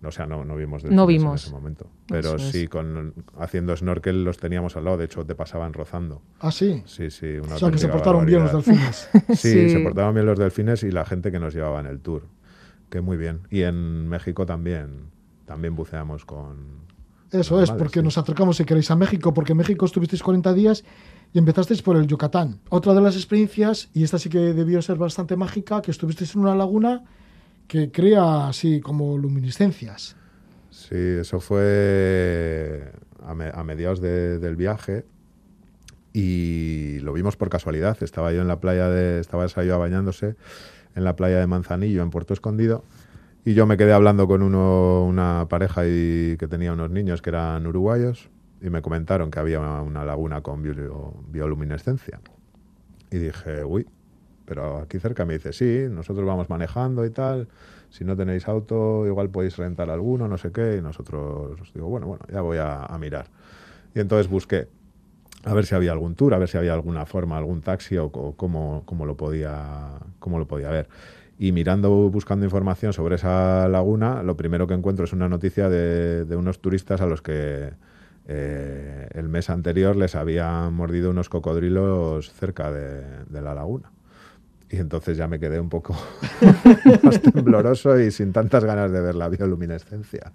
O 0.05 0.11
sea, 0.11 0.25
no, 0.25 0.43
no 0.43 0.55
vimos 0.55 0.83
no 0.83 1.05
vimos. 1.05 1.43
en 1.43 1.47
ese 1.47 1.51
momento. 1.51 1.87
Pero 2.07 2.37
sí, 2.37 2.67
con, 2.67 3.13
haciendo 3.37 3.75
snorkel 3.75 4.23
los 4.23 4.37
teníamos 4.37 4.75
al 4.75 4.85
lado. 4.85 4.97
De 4.97 5.05
hecho, 5.05 5.25
te 5.25 5.35
pasaban 5.35 5.73
rozando. 5.73 6.21
¿Ah, 6.39 6.51
sí? 6.51 6.83
Sí, 6.85 7.09
sí. 7.09 7.37
o 7.37 7.57
sea, 7.57 7.71
que 7.71 7.77
se 7.77 7.87
portaron 7.87 8.25
bien 8.25 8.43
los 8.43 8.51
delfines. 8.51 9.09
sí, 9.35 9.69
se 9.69 9.79
portaban 9.79 10.13
bien 10.13 10.25
los 10.25 10.37
delfines 10.37 10.83
y 10.83 10.91
la 10.91 11.05
gente 11.05 11.31
que 11.31 11.39
nos 11.39 11.53
llevaba 11.53 11.79
en 11.79 11.87
el 11.87 11.99
tour. 11.99 12.27
Que 12.89 13.01
muy 13.01 13.17
bien. 13.17 13.41
Y 13.49 13.61
en 13.61 14.07
México 14.09 14.45
también, 14.45 15.11
también 15.45 15.75
buceamos 15.75 16.25
con... 16.25 16.83
Eso 17.31 17.61
es, 17.61 17.71
porque 17.71 18.03
nos 18.03 18.17
acercamos, 18.19 18.57
si 18.57 18.65
queréis, 18.65 18.91
a 18.91 18.95
México, 18.95 19.33
porque 19.33 19.53
en 19.53 19.57
México 19.57 19.87
estuvisteis 19.87 20.21
40 20.21 20.53
días 20.53 20.83
y 21.33 21.39
empezasteis 21.39 21.81
por 21.81 21.97
el 21.97 22.05
Yucatán. 22.05 22.59
Otra 22.69 22.93
de 22.93 23.01
las 23.01 23.15
experiencias, 23.15 23.89
y 23.91 24.03
esta 24.03 24.19
sí 24.19 24.29
que 24.29 24.37
debió 24.37 24.79
ser 24.83 24.97
bastante 24.97 25.35
mágica, 25.35 25.81
que 25.81 25.89
estuvisteis 25.89 26.35
en 26.35 26.41
una 26.41 26.55
laguna 26.55 27.03
que 27.67 27.91
crea 27.91 28.47
así 28.47 28.81
como 28.81 29.17
luminiscencias. 29.17 30.15
Sí, 30.69 30.95
eso 30.95 31.39
fue 31.39 32.91
a, 33.21 33.63
mediados 33.63 34.01
del 34.01 34.55
viaje 34.55 35.05
y 36.13 36.99
lo 36.99 37.13
vimos 37.13 37.35
por 37.37 37.49
casualidad. 37.49 37.97
Estaba 38.01 38.31
yo 38.31 38.41
en 38.41 38.47
la 38.47 38.59
playa 38.59 38.89
de, 38.89 39.19
estaba 39.19 39.47
yo 39.47 39.79
bañándose 39.79 40.35
en 40.95 41.03
la 41.03 41.15
playa 41.15 41.39
de 41.39 41.47
Manzanillo, 41.47 42.03
en 42.03 42.11
Puerto 42.11 42.33
Escondido, 42.33 42.83
y 43.45 43.55
yo 43.55 43.65
me 43.65 43.77
quedé 43.77 43.93
hablando 43.93 44.27
con 44.27 44.41
una 44.41 45.47
pareja 45.49 45.85
y, 45.85 46.37
que 46.37 46.47
tenía 46.47 46.73
unos 46.73 46.91
niños 46.91 47.21
que 47.21 47.29
eran 47.29 47.65
uruguayos 47.67 48.29
y 48.61 48.69
me 48.69 48.81
comentaron 48.81 49.31
que 49.31 49.39
había 49.39 49.59
una, 49.59 50.05
laguna 50.05 50.41
con 50.41 50.63
bioluminescencia. 51.29 52.21
Y 53.11 53.17
dije, 53.17 53.65
uy, 53.65 53.85
pero 54.53 54.77
aquí 54.77 54.99
cerca 54.99 55.25
me 55.25 55.33
dice, 55.33 55.51
sí, 55.51 55.87
nosotros 55.89 56.27
vamos 56.27 56.47
manejando 56.47 57.03
y 57.07 57.09
tal, 57.09 57.47
si 57.89 58.05
no 58.05 58.15
tenéis 58.15 58.47
auto, 58.47 59.07
igual 59.07 59.31
podéis 59.31 59.57
rentar 59.57 59.89
alguno, 59.89 60.27
no 60.27 60.37
sé 60.37 60.51
qué, 60.51 60.75
y 60.77 60.81
nosotros 60.81 61.57
digo, 61.73 61.87
bueno, 61.87 62.05
bueno, 62.05 62.23
ya 62.31 62.41
voy 62.41 62.59
a, 62.59 62.87
mirar. 62.99 63.25
Y 63.95 63.99
entonces 63.99 64.29
busqué 64.29 64.67
a 65.43 65.55
ver 65.55 65.65
si 65.65 65.73
había 65.73 65.91
algún 65.91 66.13
tour, 66.13 66.35
a 66.35 66.37
ver 66.37 66.49
si 66.49 66.59
había 66.59 66.71
alguna 66.71 67.07
forma, 67.07 67.35
algún 67.35 67.61
taxi 67.61 67.97
o, 67.97 68.11
cómo, 68.11 68.83
lo 69.07 69.17
podía, 69.17 69.89
cómo 70.19 70.37
lo 70.37 70.45
podía 70.45 70.69
ver. 70.69 70.87
Y 71.39 71.51
mirando, 71.51 71.89
buscando 72.11 72.45
información 72.45 72.93
sobre 72.93 73.15
esa 73.15 73.67
laguna, 73.69 74.21
lo 74.21 74.37
primero 74.37 74.67
que 74.67 74.75
encuentro 74.75 75.05
es 75.05 75.13
una 75.13 75.29
noticia 75.29 75.67
de, 75.67 76.35
unos 76.35 76.59
turistas 76.59 77.01
a 77.01 77.07
los 77.07 77.23
que 77.23 77.71
eh, 78.27 79.07
el 79.15 79.29
mes 79.29 79.49
anterior 79.49 79.95
les 79.95 80.13
habían 80.13 80.75
mordido 80.75 81.09
unos 81.09 81.27
cocodrilos 81.27 82.31
cerca 82.31 82.71
de 82.71 83.41
la 83.41 83.55
laguna 83.55 83.89
y 84.73 84.77
entonces 84.77 85.17
ya 85.17 85.27
me 85.27 85.39
quedé 85.39 85.59
un 85.59 85.69
poco 85.69 85.95
más 87.03 87.21
tembloroso 87.21 87.99
y 87.99 88.09
sin 88.09 88.33
tantas 88.33 88.65
ganas 88.65 88.91
de 88.91 89.01
ver 89.01 89.13
la 89.13 89.29
bioluminescencia. 89.29 90.31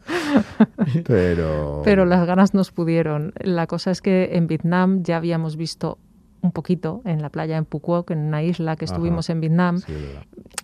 Pero... 1.05 1.83
Pero 1.85 2.05
las 2.05 2.25
ganas 2.25 2.55
nos 2.55 2.71
pudieron. 2.71 3.33
La 3.41 3.67
cosa 3.67 3.91
es 3.91 4.01
que 4.01 4.31
en 4.35 4.47
Vietnam 4.47 5.03
ya 5.03 5.17
habíamos 5.17 5.57
visto 5.57 5.99
un 6.41 6.53
poquito 6.53 7.03
en 7.05 7.21
la 7.21 7.31
playa 7.31 7.57
en 7.57 7.65
Phuoc, 7.65 8.13
en 8.13 8.19
una 8.21 8.45
isla 8.45 8.77
que 8.77 8.85
estuvimos 8.85 9.29
en 9.29 9.41
Vietnam. 9.41 9.81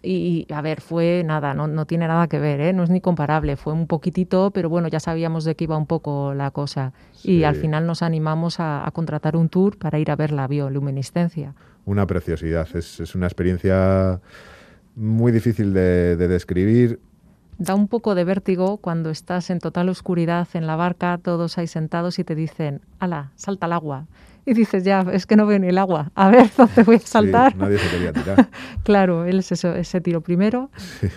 y 0.04 0.46
a 0.52 0.60
ver, 0.62 0.80
fue 0.80 1.24
nada, 1.26 1.52
no, 1.52 1.66
no 1.66 1.84
tiene 1.84 2.06
nada 2.06 2.28
que 2.28 2.38
ver, 2.38 2.60
¿eh? 2.60 2.72
no 2.72 2.84
es 2.84 2.90
ni 2.90 3.00
comparable, 3.00 3.56
fue 3.56 3.72
un 3.72 3.88
poquitito, 3.88 4.52
pero 4.52 4.68
bueno, 4.68 4.86
ya 4.86 5.00
sabíamos 5.00 5.42
de 5.42 5.56
qué 5.56 5.64
iba 5.64 5.76
un 5.76 5.86
poco 5.86 6.32
la 6.32 6.52
cosa. 6.52 6.92
Y 7.24 7.42
al 7.42 7.56
final 7.56 7.88
nos 7.88 8.02
animamos 8.02 8.60
a, 8.60 8.86
a 8.86 8.90
contratar 8.92 9.34
un 9.34 9.48
tour 9.48 9.76
para 9.78 9.98
ir 9.98 10.12
a 10.12 10.16
ver 10.16 10.30
la 10.30 10.46
bioluminiscencia 10.46 11.56
una 11.84 12.06
preciosidad. 12.06 12.68
Es, 12.74 13.00
es 13.00 13.14
una 13.14 13.26
experiencia 13.26 14.20
muy 14.96 15.32
difícil 15.32 15.72
de, 15.72 16.16
de, 16.16 16.28
describir. 16.28 17.00
Da 17.58 17.74
un 17.74 17.88
poco 17.88 18.14
de 18.14 18.24
vértigo 18.24 18.78
cuando 18.78 19.10
estás 19.10 19.50
en 19.50 19.58
total 19.60 19.88
oscuridad 19.88 20.48
en 20.54 20.66
la 20.66 20.76
barca, 20.76 21.18
todos 21.22 21.58
ahí 21.58 21.66
sentados 21.66 22.18
y 22.18 22.24
te 22.24 22.34
dicen, 22.34 22.80
ala, 22.98 23.32
salta 23.36 23.66
al 23.66 23.72
agua 23.72 24.06
y 24.46 24.54
dices, 24.54 24.84
ya, 24.84 25.04
es 25.12 25.26
que 25.26 25.36
no 25.36 25.46
veo 25.46 25.58
ni 25.58 25.68
el 25.68 25.78
agua, 25.78 26.10
a 26.14 26.30
ver 26.30 26.50
dónde 26.56 26.82
voy 26.82 26.96
a 26.96 27.00
saltar. 27.00 27.56
nadie 27.56 27.78
se 27.78 27.90
quería 27.90 28.12
tirar. 28.12 28.48
claro, 28.82 29.24
él 29.24 29.42
se, 29.42 29.84
se 29.84 30.00
tiró 30.00 30.20
primero 30.20 30.70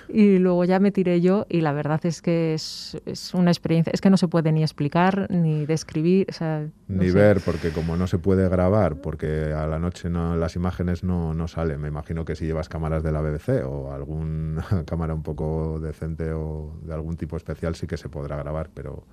y 0.07 0.37
luego 0.37 0.63
ya 0.65 0.79
me 0.79 0.91
tiré 0.91 1.21
yo 1.21 1.45
y 1.49 1.61
la 1.61 1.73
verdad 1.73 1.99
es 2.05 2.21
que 2.21 2.53
es, 2.53 2.97
es, 3.05 3.33
una 3.33 3.51
experiencia, 3.51 3.91
es 3.93 4.01
que 4.01 4.09
no 4.09 4.17
se 4.17 4.27
puede 4.27 4.51
ni 4.51 4.63
explicar 4.63 5.27
ni 5.29 5.65
describir. 5.65 6.27
ni 6.87 7.11
ver, 7.11 7.41
porque 7.41 7.71
como 7.71 7.97
no 7.97 8.07
se 8.07 8.17
puede 8.17 8.47
grabar, 8.49 8.95
porque 9.01 9.53
a 9.53 9.67
la 9.67 9.79
noche 9.79 10.09
no, 10.09 10.35
las 10.35 10.55
imágenes 10.55 11.03
no, 11.03 11.33
no 11.33 11.47
salen, 11.47 11.81
me 11.81 11.87
imagino 11.87 12.25
que 12.25 12.35
si 12.35 12.45
llevas 12.45 12.69
cámaras 12.69 13.03
de 13.03 13.11
la 13.11 13.21
BBC 13.21 13.65
o 13.65 13.91
alguna 13.91 14.65
cámara 14.85 15.13
un 15.13 15.23
poco 15.23 15.79
decente 15.79 16.31
o 16.31 16.79
de 16.83 16.93
algún 16.93 17.17
tipo 17.17 17.37
especial 17.37 17.75
sí 17.75 17.87
que 17.87 17.97
se 17.97 18.09
podrá 18.09 18.37
grabar, 18.37 18.69
pero 18.73 19.03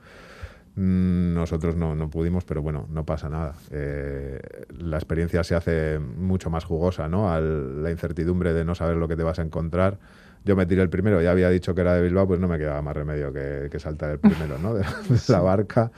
nosotros 0.76 1.76
no, 1.76 1.94
no, 1.94 2.10
pudimos, 2.10 2.44
pero 2.44 2.60
bueno, 2.60 2.86
no 2.90 3.04
pasa 3.04 3.28
nada. 3.28 3.54
Eh, 3.70 4.40
la 4.76 4.96
experiencia 4.96 5.44
se 5.44 5.54
hace 5.54 6.00
mucho 6.00 6.50
más 6.50 6.64
jugosa, 6.64 7.08
¿no? 7.08 7.32
A 7.32 7.40
la 7.40 7.90
incertidumbre 7.92 8.52
de 8.52 8.64
no 8.64 8.74
saber 8.74 8.96
lo 8.96 9.06
que 9.06 9.14
te 9.14 9.22
vas 9.22 9.38
a 9.38 9.42
encontrar. 9.42 9.98
Yo 10.44 10.56
me 10.56 10.66
tiré 10.66 10.82
el 10.82 10.90
primero, 10.90 11.22
ya 11.22 11.30
había 11.30 11.48
dicho 11.48 11.74
que 11.74 11.80
era 11.80 11.94
de 11.94 12.02
Bilbao, 12.02 12.26
pues 12.26 12.38
no 12.40 12.48
me 12.48 12.58
quedaba 12.58 12.82
más 12.82 12.94
remedio 12.94 13.32
que, 13.32 13.70
saltar 13.78 14.10
el 14.10 14.18
primero, 14.18 14.58
¿no? 14.58 14.74
De, 14.74 14.84
la 15.28 15.40
barca. 15.40 15.92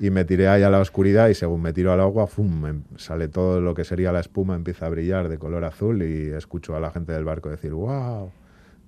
Y 0.00 0.10
me 0.10 0.24
tiré 0.24 0.48
ahí 0.48 0.62
a 0.62 0.70
la 0.70 0.80
oscuridad 0.80 1.28
y 1.28 1.34
según 1.34 1.60
me 1.60 1.72
tiro 1.72 1.92
al 1.92 2.00
agua, 2.00 2.26
¡fum! 2.26 2.66
Em, 2.66 2.82
sale 2.96 3.28
todo 3.28 3.60
lo 3.60 3.74
que 3.74 3.84
sería 3.84 4.12
la 4.12 4.20
espuma, 4.20 4.56
empieza 4.56 4.86
a 4.86 4.88
brillar 4.88 5.28
de 5.28 5.38
color 5.38 5.64
azul 5.64 6.02
y 6.02 6.30
escucho 6.30 6.74
a 6.74 6.80
la 6.80 6.90
gente 6.90 7.12
del 7.12 7.24
barco 7.24 7.50
decir, 7.50 7.74
¡wow! 7.74 8.32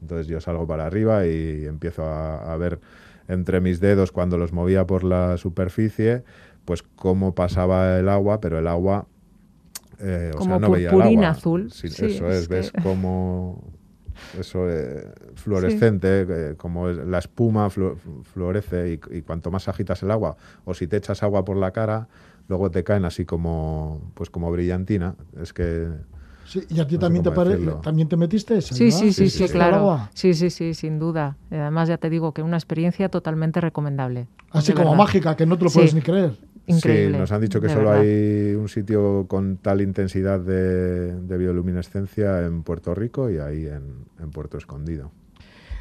Entonces 0.01 0.27
yo 0.27 0.41
salgo 0.41 0.67
para 0.67 0.87
arriba 0.87 1.27
y 1.27 1.67
empiezo 1.67 2.05
a 2.05 2.57
ver 2.57 2.81
entre 3.29 3.61
mis 3.61 3.81
dedos 3.81 4.13
cuando 4.13 4.39
los 4.39 4.53
movía 4.53 4.87
por 4.87 5.05
la 5.05 5.37
superficie, 5.39 6.23
pues 6.65 6.83
cómo 6.83 7.35
pasaba 7.35 7.99
el 7.99 8.09
agua, 8.09 8.41
pero 8.41 8.59
el 8.59 8.67
agua, 8.67 9.07
eh, 10.01 10.33
o 10.37 10.43
sea, 10.43 10.59
no 10.59 10.71
veía 10.71 10.91
el 10.91 11.03
agua. 11.03 11.29
azul. 11.29 11.71
Sí, 11.71 11.89
eso 11.89 12.29
es, 12.29 12.49
ves 12.49 12.73
como 12.83 13.63
eso 14.39 14.69
eh, 14.71 15.13
fluorescente, 15.35 16.27
eh, 16.29 16.55
como 16.57 16.89
la 16.89 17.19
espuma 17.19 17.69
florece 17.71 19.01
y, 19.11 19.23
cuanto 19.23 19.51
más 19.51 19.69
agitas 19.69 20.03
el 20.03 20.11
agua, 20.11 20.37
o 20.65 20.75
si 20.75 20.87
te 20.87 20.97
echas 20.97 21.23
agua 21.23 21.45
por 21.45 21.57
la 21.57 21.73
cara, 21.73 22.09
luego 22.49 22.71
te 22.71 22.85
caen 22.85 23.05
así 23.05 23.25
como, 23.25 24.13
pues 24.15 24.31
como 24.31 24.51
brillantina. 24.51 25.17
Es 25.41 25.53
que 25.53 25.89
Sí, 26.45 26.61
¿Y 26.69 26.81
a 26.81 26.87
ti 26.87 26.99
también, 26.99 27.23
te 27.23 27.31
también 27.83 28.09
te 28.09 28.17
metiste? 28.17 28.61
sí, 28.61 28.91
sí, 28.91 29.13
sí, 29.13 29.31
sí, 29.31 29.49
claro. 29.49 30.09
Sí, 30.15 30.35
sí, 30.35 30.51
sí, 30.51 30.75
sin 30.75 30.99
duda. 30.99 31.37
Además, 31.51 31.89
ya 31.89 31.99
te 31.99 32.11
digo 32.11 32.33
que 32.33 32.43
una 32.43 32.57
experiencia 32.57 33.09
totalmente 33.09 33.61
recomendable. 33.61 34.29
Así 34.51 34.73
como 34.73 34.95
mágica, 34.95 35.37
que 35.37 35.47
no 35.47 35.59
te 35.59 35.65
lo 35.65 35.71
puedes 35.71 35.95
ni 35.95 36.03
creer. 36.03 36.37
Increíble. 36.67 37.17
Sí, 37.17 37.21
nos 37.21 37.33
han 37.33 37.41
dicho 37.43 37.61
que 37.61 37.69
solo 37.69 37.93
hay 37.93 38.55
un 38.55 38.69
sitio 38.69 39.27
con 39.29 39.59
tal 39.59 39.83
intensidad 39.83 40.41
de, 40.41 41.37
bioluminescencia 41.37 42.45
en 42.45 42.63
Puerto 42.63 42.95
Rico 42.95 43.31
y 43.31 43.39
ahí 43.39 43.67
en, 43.67 44.07
en 44.19 44.31
Puerto 44.31 44.57
Escondido. 44.57 45.11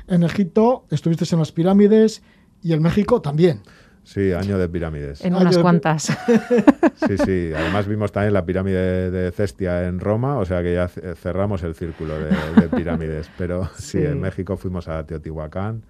En 0.07 0.23
Egipto 0.23 0.85
estuviste 0.89 1.25
en 1.33 1.39
las 1.39 1.51
pirámides 1.51 2.21
y 2.61 2.73
en 2.73 2.81
México 2.81 3.21
también. 3.21 3.61
Sí, 4.03 4.33
año 4.33 4.57
de 4.57 4.67
pirámides. 4.67 5.23
En 5.23 5.35
unas 5.35 5.57
cuantas. 5.57 6.15
Sí, 7.07 7.17
sí. 7.17 7.51
Además 7.53 7.87
vimos 7.87 8.11
también 8.13 8.33
la 8.33 8.45
pirámide 8.45 9.11
de 9.11 9.31
Cestia 9.31 9.87
en 9.87 9.99
Roma, 9.99 10.37
o 10.37 10.45
sea 10.45 10.61
que 10.61 10.73
ya 10.73 10.87
cerramos 10.87 11.63
el 11.63 11.75
círculo 11.75 12.17
de, 12.17 12.69
pirámides. 12.69 13.29
Pero 13.37 13.69
sí. 13.77 13.97
en 13.97 14.21
México 14.21 14.55
fuimos 14.55 14.87
a 14.87 15.05
Teotihuacán, 15.05 15.83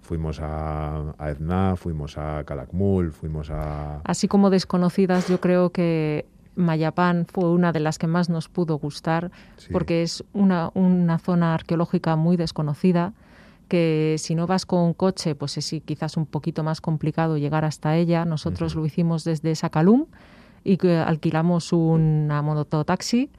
fuimos 0.00 0.38
a, 0.40 1.14
a 1.18 1.30
Etna, 1.30 1.74
fuimos 1.76 2.16
a 2.16 2.44
Calakmul, 2.44 3.12
fuimos 3.12 3.50
a... 3.50 4.00
Así 4.04 4.28
como 4.28 4.50
desconocidas, 4.50 5.28
yo 5.28 5.40
creo 5.40 5.70
que 5.70 6.26
Mayapán 6.54 7.26
fue 7.26 7.50
una 7.50 7.72
de 7.72 7.80
las 7.80 7.98
que 7.98 8.06
más 8.06 8.28
nos 8.28 8.48
pudo 8.48 8.78
gustar 8.78 9.30
porque 9.70 10.02
es 10.02 10.24
una, 10.32 10.70
una, 10.74 11.18
zona 11.18 11.54
arqueológica 11.54 12.16
muy 12.16 12.36
desconocida 12.36 13.14
que 13.72 14.16
si 14.18 14.34
no 14.34 14.46
vas 14.46 14.66
con 14.66 14.92
coche 14.92 15.34
pues 15.34 15.56
es 15.56 15.74
quizás 15.86 16.18
un 16.18 16.26
poquito 16.26 16.62
más 16.62 16.82
complicado 16.82 17.38
llegar 17.38 17.64
hasta 17.64 17.96
ella. 17.96 18.26
Nosotros 18.26 18.74
lo 18.74 18.84
hicimos 18.84 19.24
desde 19.24 19.54
Sacalum 19.54 20.08
y 20.62 20.76
que 20.76 20.98
alquilamos 20.98 21.72
una 21.72 22.42
mototaxi. 22.42 23.30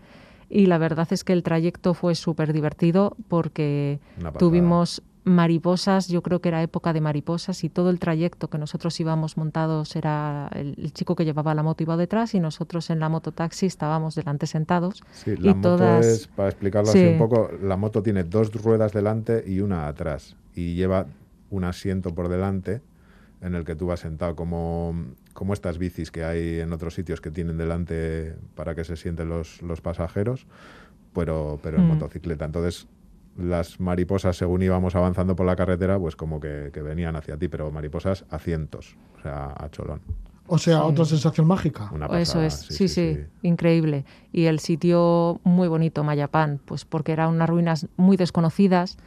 Y 0.49 0.65
la 0.65 0.79
verdad 0.79 1.07
es 1.11 1.23
que 1.23 1.33
el 1.33 1.43
trayecto 1.43 1.93
fue 1.93 2.15
súper 2.15 2.51
divertido 2.51 3.15
porque 3.27 3.99
tuvimos 4.39 5.03
mariposas, 5.25 6.07
yo 6.09 6.21
creo 6.21 6.41
que 6.41 6.49
era 6.49 6.61
época 6.61 6.91
de 6.91 6.99
mariposas 6.99 7.63
y 7.63 7.69
todo 7.69 7.89
el 7.89 7.99
trayecto 7.99 8.49
que 8.49 8.57
nosotros 8.57 8.99
íbamos 8.99 9.37
montados 9.37 9.95
era 9.95 10.49
el, 10.53 10.91
chico 10.93 11.15
que 11.15 11.23
llevaba 11.23 11.55
la 11.55 11.63
moto 11.63 11.83
iba 11.83 11.95
detrás 11.95 12.33
y 12.35 12.39
nosotros 12.39 12.89
en 12.89 12.99
la 12.99 13.09
moto 13.09 13.31
taxi 13.31 13.65
estábamos 13.65 14.15
delante 14.15 14.47
sentados. 14.47 15.03
Sí, 15.11 15.35
la 15.37 15.53
moto 15.53 15.99
es, 15.99 16.27
para 16.27 16.49
explicarlo 16.49 16.89
así 16.89 17.05
un 17.05 17.17
poco, 17.17 17.49
la 17.61 17.77
moto 17.77 18.03
tiene 18.03 18.23
dos 18.23 18.51
ruedas 18.53 18.91
delante 18.91 19.43
y 19.47 19.61
una 19.61 19.87
atrás 19.87 20.35
y 20.55 20.75
lleva 20.75 21.07
un 21.49 21.63
asiento 21.63 22.13
por 22.13 22.27
delante 22.27 22.81
en 23.41 23.55
el 23.55 23.63
que 23.63 23.75
tú 23.75 23.87
vas 23.87 24.01
sentado 24.01 24.35
como, 24.35 24.93
como 25.33 25.53
estas 25.53 25.77
bicis 25.77 26.11
que 26.11 26.23
hay 26.23 26.59
en 26.59 26.73
otros 26.73 26.95
sitios 26.95 27.21
que 27.21 27.31
tienen 27.31 27.57
delante 27.57 28.35
para 28.55 28.75
que 28.75 28.83
se 28.83 28.97
sienten 28.97 29.29
los, 29.29 29.61
los 29.61 29.81
pasajeros, 29.81 30.47
pero, 31.13 31.59
pero 31.61 31.77
en 31.77 31.85
mm. 31.85 31.87
motocicleta. 31.87 32.45
Entonces 32.45 32.87
las 33.37 33.79
mariposas, 33.79 34.37
según 34.37 34.61
íbamos 34.61 34.95
avanzando 34.95 35.35
por 35.35 35.45
la 35.45 35.55
carretera, 35.55 35.97
pues 35.99 36.15
como 36.15 36.39
que, 36.39 36.69
venían 36.83 37.15
hacia 37.15 37.37
ti, 37.37 37.47
pero 37.47 37.71
mariposas 37.71 38.25
a 38.29 38.39
cientos, 38.39 38.95
o 39.17 39.21
sea, 39.21 39.53
a 39.57 39.69
cholón. 39.69 40.01
O 40.47 40.57
sea, 40.57 40.83
otra 40.83 41.05
sensación 41.05 41.47
mágica. 41.47 41.89
Eso 42.11 42.41
es, 42.41 42.53
sí 42.53 42.87
sí, 42.89 43.17
increíble. 43.43 44.05
Y 44.31 44.45
el 44.45 44.59
sitio 44.59 45.39
muy 45.43 45.69
bonito, 45.69 46.03
Mayapán, 46.03 46.59
pues 46.65 46.83
porque 46.83 47.13
eran 47.13 47.29
unas 47.29 47.49
ruinas 47.49 47.87
muy 47.95 48.17
desconocidas, 48.17 48.97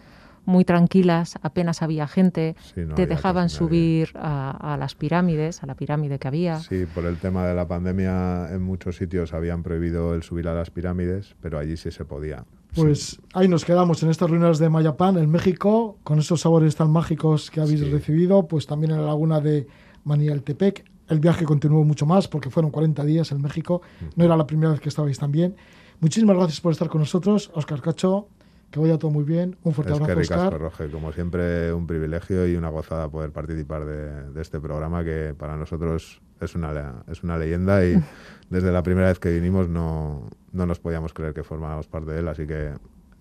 muy 0.46 0.64
tranquilas, 0.64 1.34
apenas 1.42 1.82
había 1.82 2.06
gente, 2.06 2.56
te 2.94 3.06
dejaban 3.06 3.50
subir 3.50 4.10
a, 4.14 4.76
las 4.78 4.94
pirámides, 4.94 5.62
a 5.62 5.66
la 5.66 5.74
pirámide 5.74 6.18
que 6.18 6.28
había. 6.28 6.60
Sí, 6.60 6.86
por 6.86 7.04
el 7.04 7.18
tema 7.18 7.44
de 7.46 7.54
la 7.54 7.68
pandemia 7.68 8.48
en 8.50 8.62
muchos 8.62 8.96
sitios 8.96 9.34
habían 9.34 9.62
prohibido 9.62 10.14
el 10.14 10.22
subir 10.22 10.48
a 10.48 10.54
las 10.54 10.70
pirámides, 10.70 11.34
pero 11.42 11.58
allí 11.58 11.76
sí 11.76 11.90
se 11.90 12.04
podía. 12.04 12.44
Pues 12.76 13.18
ahí 13.32 13.48
nos 13.48 13.64
quedamos 13.64 14.02
en 14.02 14.10
estas 14.10 14.28
ruinas 14.28 14.58
de 14.58 14.68
Mayapán, 14.68 15.16
en 15.16 15.30
México, 15.30 15.98
con 16.04 16.18
esos 16.18 16.42
sabores 16.42 16.76
tan 16.76 16.90
mágicos 16.90 17.50
que 17.50 17.60
habéis 17.60 17.90
recibido, 17.90 18.46
pues 18.46 18.66
también 18.66 18.92
en 18.92 19.00
la 19.00 19.06
laguna 19.06 19.40
de 19.40 19.66
Manialtepec. 20.04 20.84
El 21.08 21.20
viaje 21.20 21.46
continuó 21.46 21.84
mucho 21.84 22.04
más 22.04 22.28
porque 22.28 22.50
fueron 22.50 22.70
40 22.70 23.02
días 23.04 23.32
en 23.32 23.40
México. 23.40 23.80
No 24.14 24.24
era 24.24 24.36
la 24.36 24.46
primera 24.46 24.72
vez 24.72 24.80
que 24.80 24.90
estabais 24.90 25.18
también. 25.18 25.56
Muchísimas 26.00 26.36
gracias 26.36 26.60
por 26.60 26.72
estar 26.72 26.88
con 26.88 27.00
nosotros, 27.00 27.50
Oscar 27.54 27.80
Cacho. 27.80 28.28
Que 28.76 28.80
vaya 28.80 28.98
todo 28.98 29.10
muy 29.10 29.24
bien. 29.24 29.56
Un 29.62 29.72
fuerte 29.72 29.94
abrazo, 29.94 30.20
Oscar. 30.20 30.60
Roge. 30.60 30.90
Como 30.90 31.10
siempre, 31.10 31.72
un 31.72 31.86
privilegio 31.86 32.46
y 32.46 32.56
una 32.56 32.68
gozada 32.68 33.08
poder 33.08 33.32
participar 33.32 33.86
de, 33.86 34.30
de 34.32 34.42
este 34.42 34.60
programa 34.60 35.02
que 35.02 35.34
para 35.34 35.56
nosotros 35.56 36.20
es 36.42 36.54
una, 36.54 37.02
es 37.10 37.24
una 37.24 37.38
leyenda 37.38 37.82
y 37.86 37.96
desde 38.50 38.70
la 38.72 38.82
primera 38.82 39.08
vez 39.08 39.18
que 39.18 39.32
vinimos 39.32 39.70
no, 39.70 40.28
no 40.52 40.66
nos 40.66 40.78
podíamos 40.78 41.14
creer 41.14 41.32
que 41.32 41.42
formáramos 41.42 41.86
parte 41.86 42.12
de 42.12 42.18
él, 42.18 42.28
así 42.28 42.46
que 42.46 42.74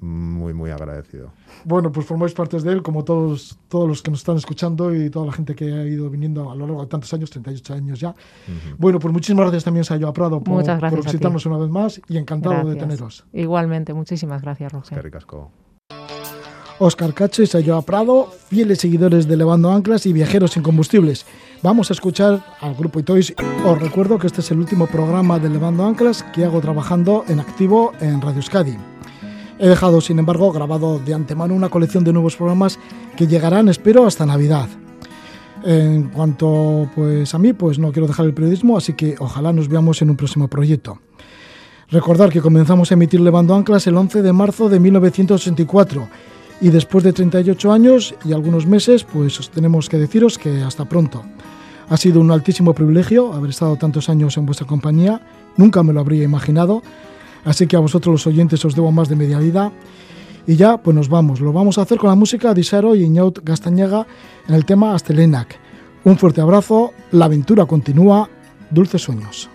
muy, 0.06 0.54
muy 0.54 0.72
agradecido. 0.72 1.32
Bueno, 1.64 1.92
pues 1.92 2.06
formáis 2.06 2.34
parte 2.34 2.60
de 2.60 2.72
él, 2.72 2.82
como 2.82 3.04
todos, 3.04 3.58
todos 3.68 3.88
los 3.88 4.02
que 4.02 4.12
nos 4.12 4.20
están 4.20 4.38
escuchando 4.38 4.94
y 4.94 5.10
toda 5.10 5.26
la 5.26 5.32
gente 5.32 5.56
que 5.56 5.66
ha 5.66 5.86
ido 5.86 6.10
viniendo 6.10 6.52
a 6.52 6.56
lo 6.56 6.68
largo 6.68 6.82
de 6.82 6.88
tantos 6.88 7.14
años, 7.14 7.30
38 7.30 7.74
años 7.74 8.00
ya. 8.00 8.14
Bueno, 8.78 9.00
pues 9.00 9.14
muchísimas 9.14 9.46
gracias 9.46 9.64
también, 9.64 9.84
Sayo 9.84 10.12
Prado, 10.14 10.42
por, 10.42 10.64
por 10.64 11.04
visitarnos 11.04 11.46
una 11.46 11.58
vez 11.58 11.70
más 11.70 12.02
y 12.08 12.18
encantado 12.18 12.70
de 12.70 12.76
teneros. 12.76 13.26
Igualmente, 13.34 13.94
muchísimas 13.94 14.42
gracias, 14.42 14.72
Roger. 14.72 15.04
ricasco. 15.04 15.52
Oscar 16.78 17.14
Cacho 17.14 17.42
y 17.42 17.48
Sayo 17.48 17.82
Prado, 17.84 18.30
fieles 18.50 18.80
seguidores 18.80 19.28
de 19.28 19.38
Levando 19.38 19.72
Anclas 19.72 20.06
y 20.06 20.14
viajeros 20.14 20.52
sin 20.52 20.64
combustibles. 20.64 21.26
Vamos 21.62 21.90
a 21.90 21.94
escuchar 21.94 22.44
al 22.60 22.76
grupo 22.76 23.00
Itois. 23.00 23.34
Os 23.66 23.82
recuerdo 23.82 24.20
que 24.20 24.28
este 24.28 24.42
es 24.42 24.52
el 24.52 24.60
último 24.60 24.86
programa 24.88 25.40
de 25.40 25.50
Levando 25.50 25.86
Anclas 25.86 26.24
que 26.34 26.44
hago 26.44 26.60
trabajando 26.60 27.24
en 27.28 27.40
activo 27.40 27.94
en 28.02 28.22
Radio 28.22 28.38
Euskadi. 28.38 28.95
He 29.58 29.68
dejado, 29.68 30.02
sin 30.02 30.20
embargo, 30.20 30.52
grabado 30.52 31.00
de 31.00 31.14
antemano 31.14 31.54
una 31.54 31.70
colección 31.70 32.04
de 32.04 32.12
nuevos 32.12 32.36
programas 32.36 32.78
que 33.16 33.28
llegarán, 33.28 33.70
espero, 33.70 34.06
hasta 34.06 34.26
Navidad. 34.26 34.68
En 35.64 36.10
cuanto 36.10 36.90
pues 36.94 37.34
a 37.34 37.40
mí, 37.40 37.54
pues 37.54 37.80
no 37.80 37.92
quiero 37.92 38.08
dejar 38.08 38.26
el 38.26 38.34
periodismo, 38.34 38.78
así 38.78 38.94
que 38.94 39.16
ojalá 39.20 39.54
nos 39.54 39.70
veamos 39.70 40.02
en 40.02 40.10
un 40.10 40.18
próximo 40.18 40.48
proyecto. 40.48 41.00
Recordar 41.90 42.30
que 42.32 42.42
comenzamos 42.42 42.92
a 42.92 42.96
emitir 42.96 43.22
Levando 43.22 43.56
Anclas 43.56 43.88
el 43.88 43.96
11 43.96 44.22
de 44.22 44.34
marzo 44.34 44.70
de 44.70 44.80
1984 44.80 46.08
y 46.62 46.70
después 46.70 47.04
de 47.04 47.14
38 47.14 47.72
años 47.72 48.16
y 48.26 48.34
algunos 48.34 48.66
meses, 48.66 49.04
pues 49.04 49.50
tenemos 49.54 49.88
que 49.88 49.98
deciros 49.98 50.38
que 50.38 50.62
hasta 50.62 50.86
pronto. 50.86 51.24
Ha 51.90 51.98
sido 51.98 52.20
un 52.20 52.32
altísimo 52.32 52.74
privilegio 52.74 53.34
haber 53.34 53.52
estado 53.52 53.76
tantos 53.76 54.10
años 54.10 54.38
en 54.38 54.46
vuestra 54.46 54.68
compañía, 54.68 55.22
nunca 55.58 55.84
me 55.84 55.94
lo 55.94 56.00
habría 56.00 56.24
imaginado, 56.24 56.82
así 57.46 57.68
que 57.68 57.76
a 57.78 57.80
vosotros 57.80 58.12
los 58.12 58.28
oyentes 58.28 58.66
os 58.66 58.76
debo 58.76 58.92
más 58.92 59.08
de 59.08 59.16
media 59.16 59.40
vida. 59.40 59.72
Y 60.48 60.58
ya, 60.58 60.78
pues 60.78 60.96
nos 60.96 61.10
vamos, 61.10 61.40
lo 61.40 61.54
vamos 61.54 61.78
a 61.78 61.84
hacer 61.84 61.98
con 61.98 62.10
la 62.10 62.16
música 62.16 62.54
de 62.54 62.62
Isaro 62.62 62.96
y 62.96 63.04
Iñaut 63.04 63.40
Gastañaga 63.44 64.06
en 64.48 64.56
el 64.56 64.66
tema 64.66 64.94
Astelenac. 64.94 65.58
Un 66.04 66.18
fuerte 66.18 66.42
abrazo, 66.42 66.94
la 67.12 67.26
aventura 67.26 67.66
continúa, 67.66 68.30
dulces 68.70 69.02
sueños. 69.02 69.50